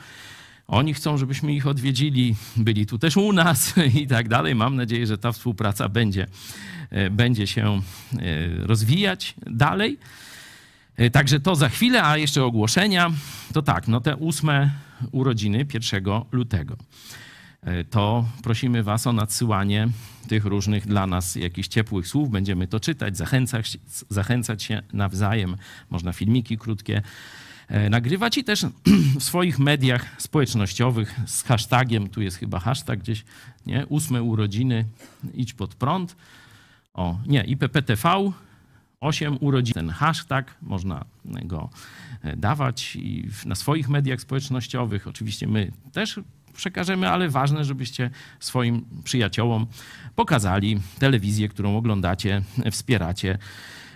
[0.68, 4.56] Oni chcą, żebyśmy ich odwiedzili, byli tu też u nas i tak dalej.
[4.56, 6.28] Mam nadzieję, że ta współpraca będzie,
[6.90, 7.82] e, będzie się
[8.14, 8.20] e,
[8.68, 9.98] rozwijać dalej.
[10.96, 13.12] E, Także to za chwilę, a jeszcze ogłoszenia.
[13.54, 14.72] To tak, no te ósme
[15.12, 16.78] urodziny 1 lutego.
[17.90, 19.90] To prosimy Was o nadsyłanie
[20.28, 22.30] tych różnych dla nas jakichś ciepłych słów.
[22.30, 23.78] Będziemy to czytać, zachęcać,
[24.10, 25.58] zachęcać się nawzajem.
[25.90, 27.02] Można filmiki krótkie
[27.90, 28.66] nagrywać i też
[29.20, 33.26] w swoich mediach społecznościowych z hashtagiem, tu jest chyba hashtag gdzieś,
[33.66, 33.86] nie?
[33.86, 34.86] Ósme urodziny,
[35.34, 36.16] idź pod prąd.
[36.94, 38.32] O, nie, IPPTV,
[39.02, 39.74] 8 urodzin.
[39.74, 41.70] Ten hashtag można go
[42.22, 45.08] e, dawać i na swoich mediach społecznościowych.
[45.08, 46.20] Oczywiście my też
[46.54, 49.68] przekażemy, ale ważne, żebyście swoim przyjaciołom
[50.16, 53.38] pokazali telewizję, którą oglądacie, e, wspieracie.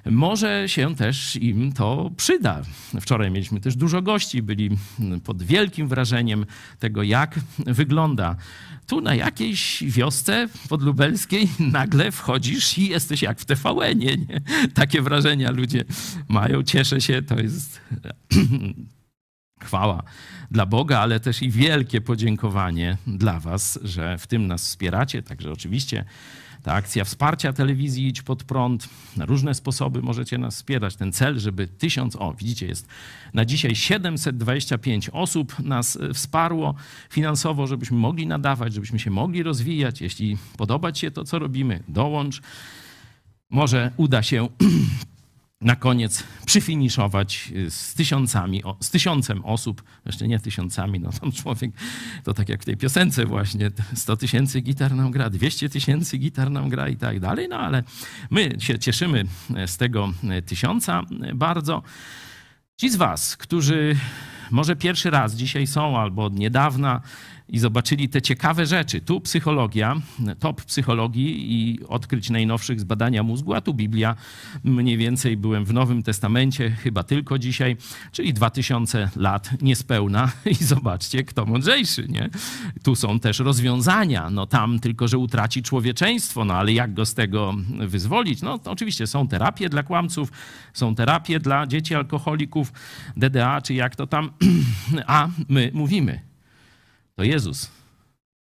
[0.06, 2.62] Może się też im to przyda.
[3.02, 4.70] Wczoraj mieliśmy też dużo gości, byli
[5.24, 6.46] pod wielkim wrażeniem
[6.80, 8.36] tego, jak wygląda.
[8.88, 14.18] Tu na jakiejś wiosce podlubelskiej nagle wchodzisz i jesteś jak w TVN-ie.
[14.18, 14.42] Nie?
[14.74, 15.84] Takie wrażenia ludzie
[16.28, 16.64] mają.
[16.64, 17.82] Cieszę się, to jest
[19.64, 20.04] chwała
[20.52, 25.24] dla Boga, ale też i wielkie podziękowanie dla Was, że w tym nas wspieracie.
[25.24, 26.06] Także oczywiście
[26.64, 30.96] ta akcja wsparcia telewizji Idź Pod Prąd, na różne sposoby możecie nas wspierać.
[30.96, 32.88] Ten cel, żeby tysiąc, o widzicie, jest
[33.34, 36.76] na dzisiaj 725 osób nas e, wsparło
[37.10, 40.02] finansowo, żebyśmy mogli nadawać, żebyśmy się mogli rozwijać.
[40.02, 42.42] Jeśli podoba Ci się to, co robimy, dołącz.
[43.50, 44.48] Może uda się
[45.62, 51.72] na koniec przyfiniszować y, z tysiącami, z tysiącem osób, jeszcze nie tysiącami, no tam człowiek,
[52.24, 56.52] to tak jak w tej piosence właśnie, 100 tysięcy gitar nam gra, 200 tysięcy gitar
[56.52, 57.84] nam gra i tak dalej, no ale
[58.30, 59.26] my się cieszymy
[59.56, 61.84] e, z tego e, tysiąca e, bardzo.
[62.78, 63.96] Ci z was, którzy
[64.52, 67.02] może pierwszy raz dzisiaj są albo od niedawna
[67.52, 69.02] i zobaczyli te ciekawe rzeczy.
[69.02, 69.96] Tu psychologia,
[70.40, 74.16] top psychologii i odkryć najnowszych z badania mózgu, a tu Biblia.
[74.64, 77.78] Mniej więcej byłem w Nowym Testamencie, chyba tylko dzisiaj,
[78.12, 82.30] czyli 2000 lat niespełna i zobaczcie, kto mądrzejszy, nie?
[82.84, 87.14] Tu są też rozwiązania, no tam tylko, że utraci człowieczeństwo, no ale jak go z
[87.14, 87.54] tego
[87.88, 88.42] wyzwolić?
[88.42, 90.32] No oczywiście są terapie dla kłamców,
[90.74, 92.74] są terapie dla dzieci alkoholików,
[93.18, 94.30] DDA, czy jak to tam,
[95.08, 96.31] a my mówimy,
[97.22, 97.72] to Jezus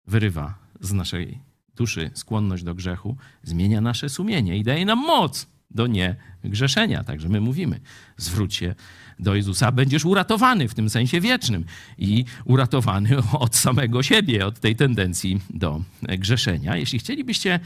[0.07, 1.39] wyrywa z naszej
[1.77, 7.05] duszy skłonność do grzechu, zmienia nasze sumienie i daje nam moc do niegrzeszenia.
[7.05, 7.81] Także my mówimy,
[8.17, 8.75] zwróć się
[9.19, 11.65] do Jezusa, będziesz uratowany w tym sensie wiecznym
[11.99, 13.17] i uratowany
[13.47, 16.77] od samego siebie, od tej tendencji do grzeszenia.
[16.77, 17.61] Jeśli chcielibyście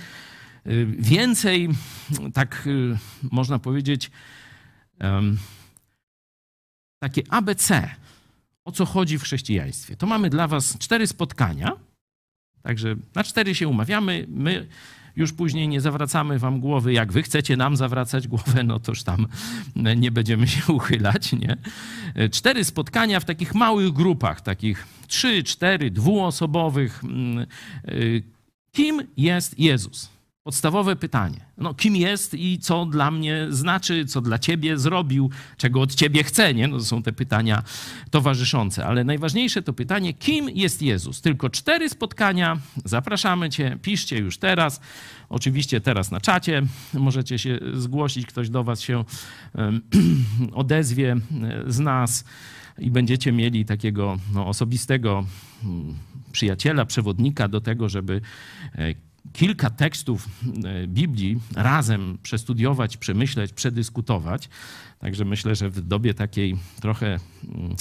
[0.66, 1.68] y, więcej,
[2.34, 4.10] tak y, można powiedzieć,
[6.98, 7.90] takie ABC,
[8.64, 9.96] o co chodzi w chrześcijaństwie.
[9.96, 11.72] To mamy dla Was cztery spotkania.
[12.62, 14.26] Także na cztery się umawiamy.
[14.28, 14.66] My
[15.16, 16.92] już później nie zawracamy Wam głowy.
[16.92, 19.26] Jak Wy chcecie nam zawracać głowę, no toż tam
[19.96, 21.32] nie będziemy się uchylać.
[21.32, 21.56] Nie?
[22.30, 27.04] Cztery spotkania w takich małych grupach, takich trzy, cztery, dwuosobowych.
[27.04, 27.46] Mm,
[27.88, 28.22] y,
[28.72, 30.19] Kim jest Jezus?
[30.42, 31.40] Podstawowe pytanie.
[31.58, 36.24] No, kim jest i co dla mnie znaczy, co dla ciebie zrobił, czego od ciebie
[36.24, 36.68] chce, nie?
[36.68, 37.62] No, to są te pytania
[38.10, 38.86] towarzyszące.
[38.86, 41.20] Ale najważniejsze to pytanie, kim jest Jezus?
[41.20, 42.58] Tylko cztery spotkania.
[42.84, 44.80] Zapraszamy cię, piszcie już teraz.
[45.28, 46.62] Oczywiście teraz na czacie
[46.94, 49.04] możecie się zgłosić, ktoś do was się
[50.52, 51.16] odezwie
[51.66, 52.24] z nas
[52.78, 55.24] i będziecie mieli takiego no, osobistego
[55.64, 55.94] mm,
[56.32, 58.20] przyjaciela, przewodnika do tego, żeby
[58.74, 60.28] e, kilka tekstów
[60.64, 64.48] e, Biblii razem przestudiować, przemyśleć, przedyskutować.
[64.98, 67.76] Także myślę, że w dobie takiej trochę mm,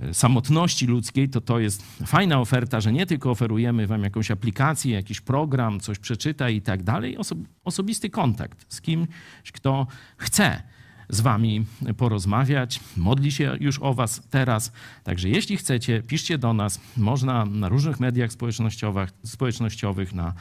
[0.00, 4.94] e, samotności ludzkiej, to to jest fajna oferta, że nie tylko oferujemy wam jakąś aplikację,
[4.94, 9.08] jakiś program, coś przeczytaj i tak dalej, oso- osobisty kontakt z kimś,
[9.52, 10.62] kto chce
[11.08, 11.64] z wami
[11.96, 14.72] porozmawiać, modli się już o was teraz.
[15.04, 16.80] Także jeśli chcecie, piszcie do nas.
[16.96, 20.34] Można na różnych mediach społecznościowych, społecznościowych na,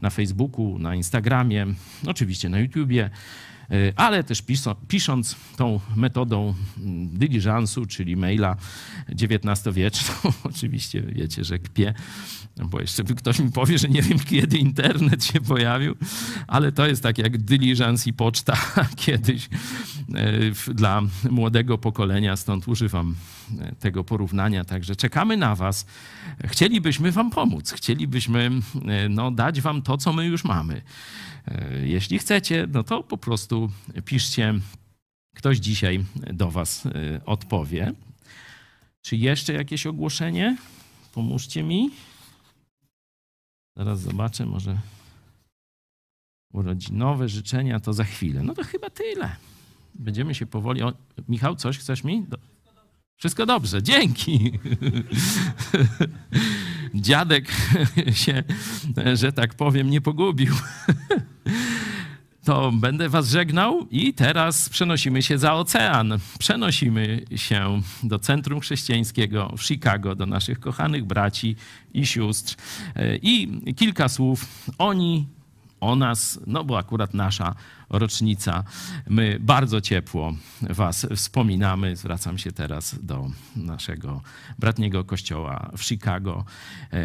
[0.00, 1.66] na Facebooku, na Instagramie,
[2.06, 3.10] oczywiście na YouTubie,
[3.96, 4.42] ale też
[4.88, 8.56] pisząc tą metodą mm, dyliżansu, czyli maila
[9.08, 10.14] XIX-wieczną,
[10.50, 11.94] oczywiście wiecie, że kpię,
[12.56, 15.94] bo jeszcze ktoś mi powie, że nie wiem, kiedy internet się pojawił,
[16.46, 18.56] ale to jest tak jak dyliżans i poczta
[18.96, 19.48] kiedyś
[20.14, 23.14] e, dla młodego pokolenia, stąd używam
[23.60, 24.64] e, tego porównania.
[24.64, 25.86] Także czekamy na Was.
[26.44, 28.50] Chcielibyśmy Wam pomóc, chcielibyśmy
[28.88, 30.82] e, no, dać Wam to, co my już mamy.
[31.50, 33.70] E, Jeśli chcecie, no to po prostu
[34.04, 34.54] piszcie.
[35.36, 36.90] Ktoś dzisiaj do Was e,
[37.24, 37.92] odpowie.
[39.02, 40.56] Czy jeszcze jakieś ogłoszenie?
[41.12, 41.90] pomóżcie mi.
[43.76, 44.78] Zaraz zobaczę, może
[46.52, 48.42] urodzinowe życzenia to za chwilę.
[48.42, 49.36] No to chyba tyle.
[49.94, 50.82] Będziemy się powoli.
[50.82, 50.92] O,
[51.28, 52.22] Michał, coś chcesz mi?
[52.22, 52.38] Do...
[53.16, 54.52] Wszystko dobrze, dzięki.
[56.94, 57.52] Dziadek
[58.24, 58.42] się,
[59.14, 60.54] że tak powiem, nie pogubił.
[62.44, 66.18] To będę was żegnał i teraz przenosimy się za ocean.
[66.38, 71.56] Przenosimy się do Centrum Chrześcijańskiego w Chicago, do naszych kochanych braci
[71.94, 72.56] i sióstr.
[73.22, 74.46] I kilka słów
[74.78, 75.26] oni
[75.80, 77.54] o nas, no bo akurat nasza
[77.90, 78.64] rocznica.
[79.08, 81.96] My bardzo ciepło Was wspominamy.
[81.96, 84.22] Zwracam się teraz do naszego
[84.58, 86.44] bratniego kościoła w Chicago.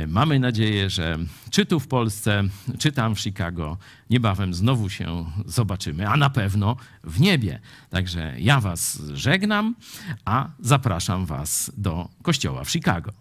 [0.07, 1.17] Mamy nadzieję, że
[1.49, 2.43] czy tu w Polsce,
[2.79, 3.77] czy tam w Chicago
[4.09, 7.59] niebawem znowu się zobaczymy, a na pewno w niebie.
[7.89, 9.75] Także ja Was żegnam,
[10.25, 13.11] a zapraszam Was do kościoła w Chicago.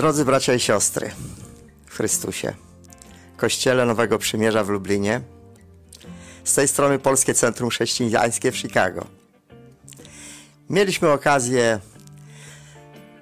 [0.00, 1.10] Drodzy bracia i siostry
[1.86, 2.54] w Chrystusie,
[3.36, 5.20] Kościele Nowego Przymierza w Lublinie,
[6.44, 9.06] z tej strony Polskie Centrum Chrześcijańskie w Chicago.
[10.70, 11.80] Mieliśmy okazję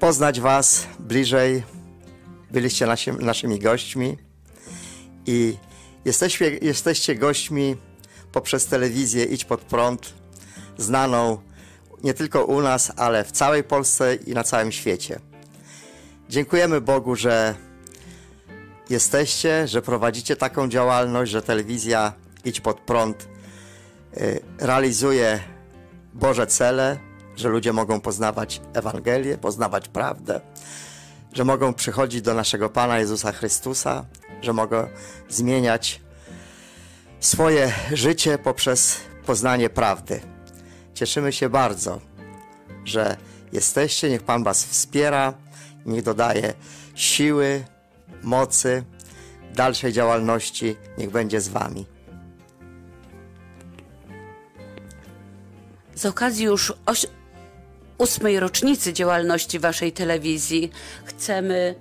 [0.00, 1.62] poznać Was bliżej,
[2.50, 4.18] byliście nasi, naszymi gośćmi
[5.26, 5.56] i
[6.04, 7.76] jesteście, jesteście gośćmi
[8.32, 10.14] poprzez telewizję Idź Pod Prąd,
[10.76, 11.38] znaną
[12.04, 15.27] nie tylko u nas, ale w całej Polsce i na całym świecie.
[16.28, 17.54] Dziękujemy Bogu, że
[18.90, 22.12] jesteście, że prowadzicie taką działalność, że telewizja
[22.44, 23.28] Idź Pod Prąd
[24.16, 25.40] y, realizuje
[26.14, 26.98] Boże cele,
[27.36, 30.40] że ludzie mogą poznawać Ewangelię, poznawać prawdę,
[31.32, 34.04] że mogą przychodzić do naszego Pana Jezusa Chrystusa,
[34.42, 34.88] że mogą
[35.28, 36.00] zmieniać
[37.20, 40.20] swoje życie poprzez poznanie prawdy.
[40.94, 42.00] Cieszymy się bardzo,
[42.84, 43.16] że
[43.52, 45.47] jesteście, niech Pan Was wspiera
[45.86, 46.54] niech dodaje
[46.94, 47.64] siły,
[48.22, 48.84] mocy,
[49.54, 51.86] dalszej działalności, niech będzie z Wami.
[55.94, 57.06] Z okazji już oś-
[57.98, 60.70] ósmej rocznicy działalności Waszej telewizji
[61.04, 61.74] chcemy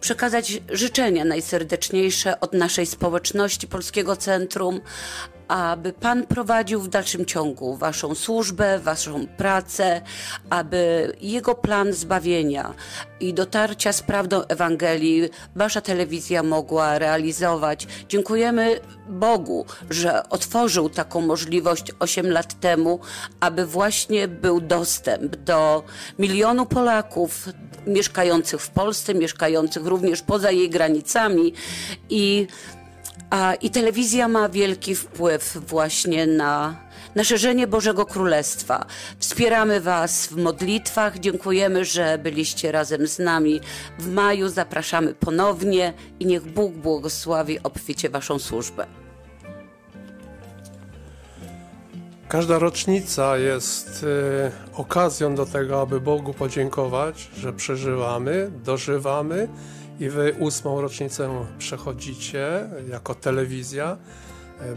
[0.00, 4.80] przekazać życzenia najserdeczniejsze od naszej społeczności Polskiego Centrum,
[5.52, 10.02] aby Pan prowadził w dalszym ciągu Waszą służbę, Waszą pracę,
[10.50, 12.74] aby Jego plan zbawienia
[13.20, 17.86] i dotarcia z prawdą Ewangelii Wasza telewizja mogła realizować.
[18.08, 23.00] Dziękujemy Bogu, że otworzył taką możliwość 8 lat temu,
[23.40, 25.82] aby właśnie był dostęp do
[26.18, 27.48] milionu Polaków
[27.86, 31.52] mieszkających w Polsce, mieszkających również poza jej granicami
[32.10, 32.46] i
[33.32, 36.76] a, I telewizja ma wielki wpływ właśnie na,
[37.14, 38.86] na szerzenie Bożego Królestwa.
[39.18, 41.18] Wspieramy Was w modlitwach.
[41.18, 43.60] Dziękujemy, że byliście razem z nami
[43.98, 44.48] w maju.
[44.48, 48.86] Zapraszamy ponownie i niech Bóg błogosławi obficie Waszą służbę.
[52.28, 59.48] Każda rocznica jest y, okazją do tego, aby Bogu podziękować, że przeżywamy, dożywamy
[60.02, 63.96] i wy ósmą rocznicę przechodzicie jako telewizja.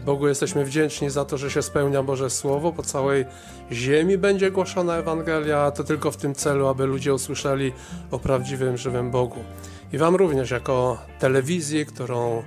[0.04, 2.72] Bogu jesteśmy wdzięczni za to, że się spełnia Boże Słowo.
[2.72, 3.24] Po całej
[3.72, 7.72] ziemi będzie głoszona Ewangelia, a to tylko w tym celu, aby ludzie usłyszeli
[8.10, 9.44] o prawdziwym, żywym Bogu.
[9.92, 12.42] I Wam również, jako telewizji, którą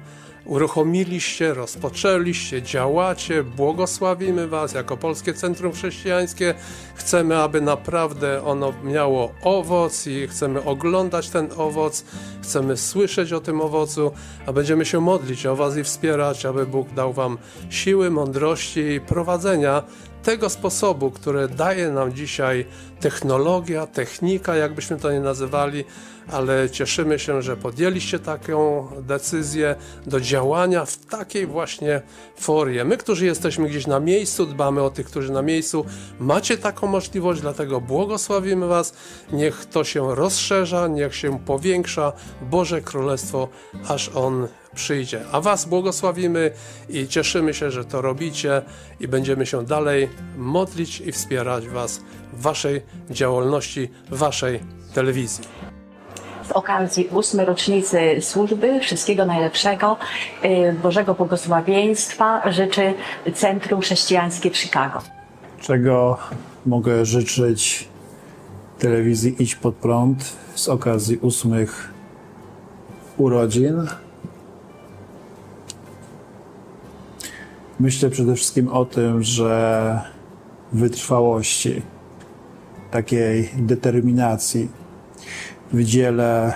[0.50, 6.54] uruchomiliście, rozpoczęliście, działacie, błogosławimy Was jako Polskie Centrum Chrześcijańskie.
[6.96, 12.06] Chcemy, aby naprawdę ono miało owoc i chcemy oglądać ten owoc,
[12.44, 14.12] chcemy słyszeć o tym owocu,
[14.46, 17.38] a będziemy się modlić o Was i wspierać, aby Bóg dał Wam
[17.70, 19.84] siły, mądrości i prowadzenia
[20.24, 22.66] tego sposobu, który daje nam dzisiaj
[23.00, 25.84] technologia, technika, jakbyśmy to nie nazywali,
[26.32, 29.76] ale cieszymy się, że podjęliście taką decyzję
[30.06, 32.02] do działania w takiej właśnie
[32.36, 32.86] formie.
[32.86, 35.86] My, którzy jesteśmy gdzieś na miejscu, dbamy o tych, którzy na miejscu,
[36.20, 38.94] macie taką możliwość, dlatego błogosławimy Was.
[39.34, 43.48] Niech to się rozszerza, niech się powiększa Boże Królestwo,
[43.88, 45.22] aż On przyjdzie.
[45.32, 46.52] A Was błogosławimy
[46.90, 48.62] i cieszymy się, że to robicie
[49.00, 52.02] i będziemy się dalej modlić i wspierać Was
[52.34, 54.60] w Waszej działalności, w Waszej
[54.94, 55.44] telewizji
[56.50, 58.80] z okazji ósmej rocznicy służby.
[58.80, 59.98] Wszystkiego najlepszego,
[60.46, 62.94] y, Bożego błogosławieństwa życzy
[63.34, 65.02] Centrum Chrześcijańskie w Chicago.
[65.62, 66.18] czego
[66.66, 67.88] mogę życzyć
[68.80, 71.94] telewizji Idź Pod Prąd z okazji ósmych
[73.18, 73.88] urodzin.
[77.80, 80.02] Myślę przede wszystkim o tym, że
[80.74, 81.82] wytrwałości,
[82.92, 84.70] takiej determinacji
[85.74, 86.54] w dziele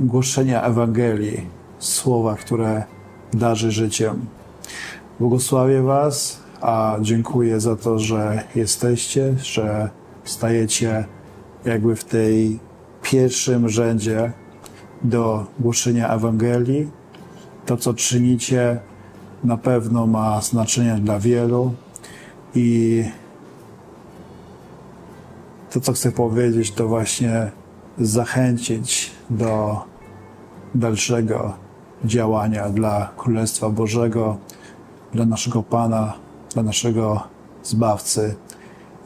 [0.00, 1.46] głoszenia Ewangelii,
[1.78, 2.84] słowa, które
[3.32, 4.26] darzy życiem.
[5.20, 9.90] Błogosławię Was, a dziękuję za to, że jesteście, że
[10.24, 11.04] stajecie
[11.64, 12.58] jakby w tej
[13.02, 14.32] pierwszym rzędzie
[15.02, 16.90] do głoszenia Ewangelii.
[17.66, 18.80] To, co czynicie,
[19.44, 21.74] na pewno ma znaczenie dla wielu
[22.54, 23.04] i
[25.70, 27.50] to, co chcę powiedzieć, to właśnie
[27.98, 29.80] zachęcić do
[30.74, 31.52] dalszego
[32.04, 34.36] działania dla Królestwa Bożego,
[35.12, 36.14] dla naszego Pana,
[36.54, 37.22] dla naszego
[37.62, 38.34] Zbawcy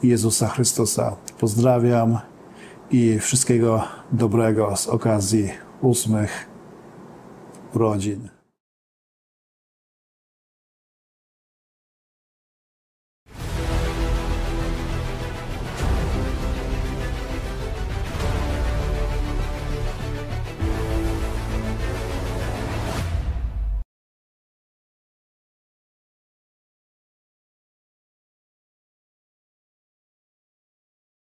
[0.03, 1.15] Jezusa Chrystusa.
[1.39, 2.19] Pozdrawiam
[2.91, 5.49] i wszystkiego dobrego z okazji
[5.81, 6.47] ósmych
[7.73, 8.34] urodzin.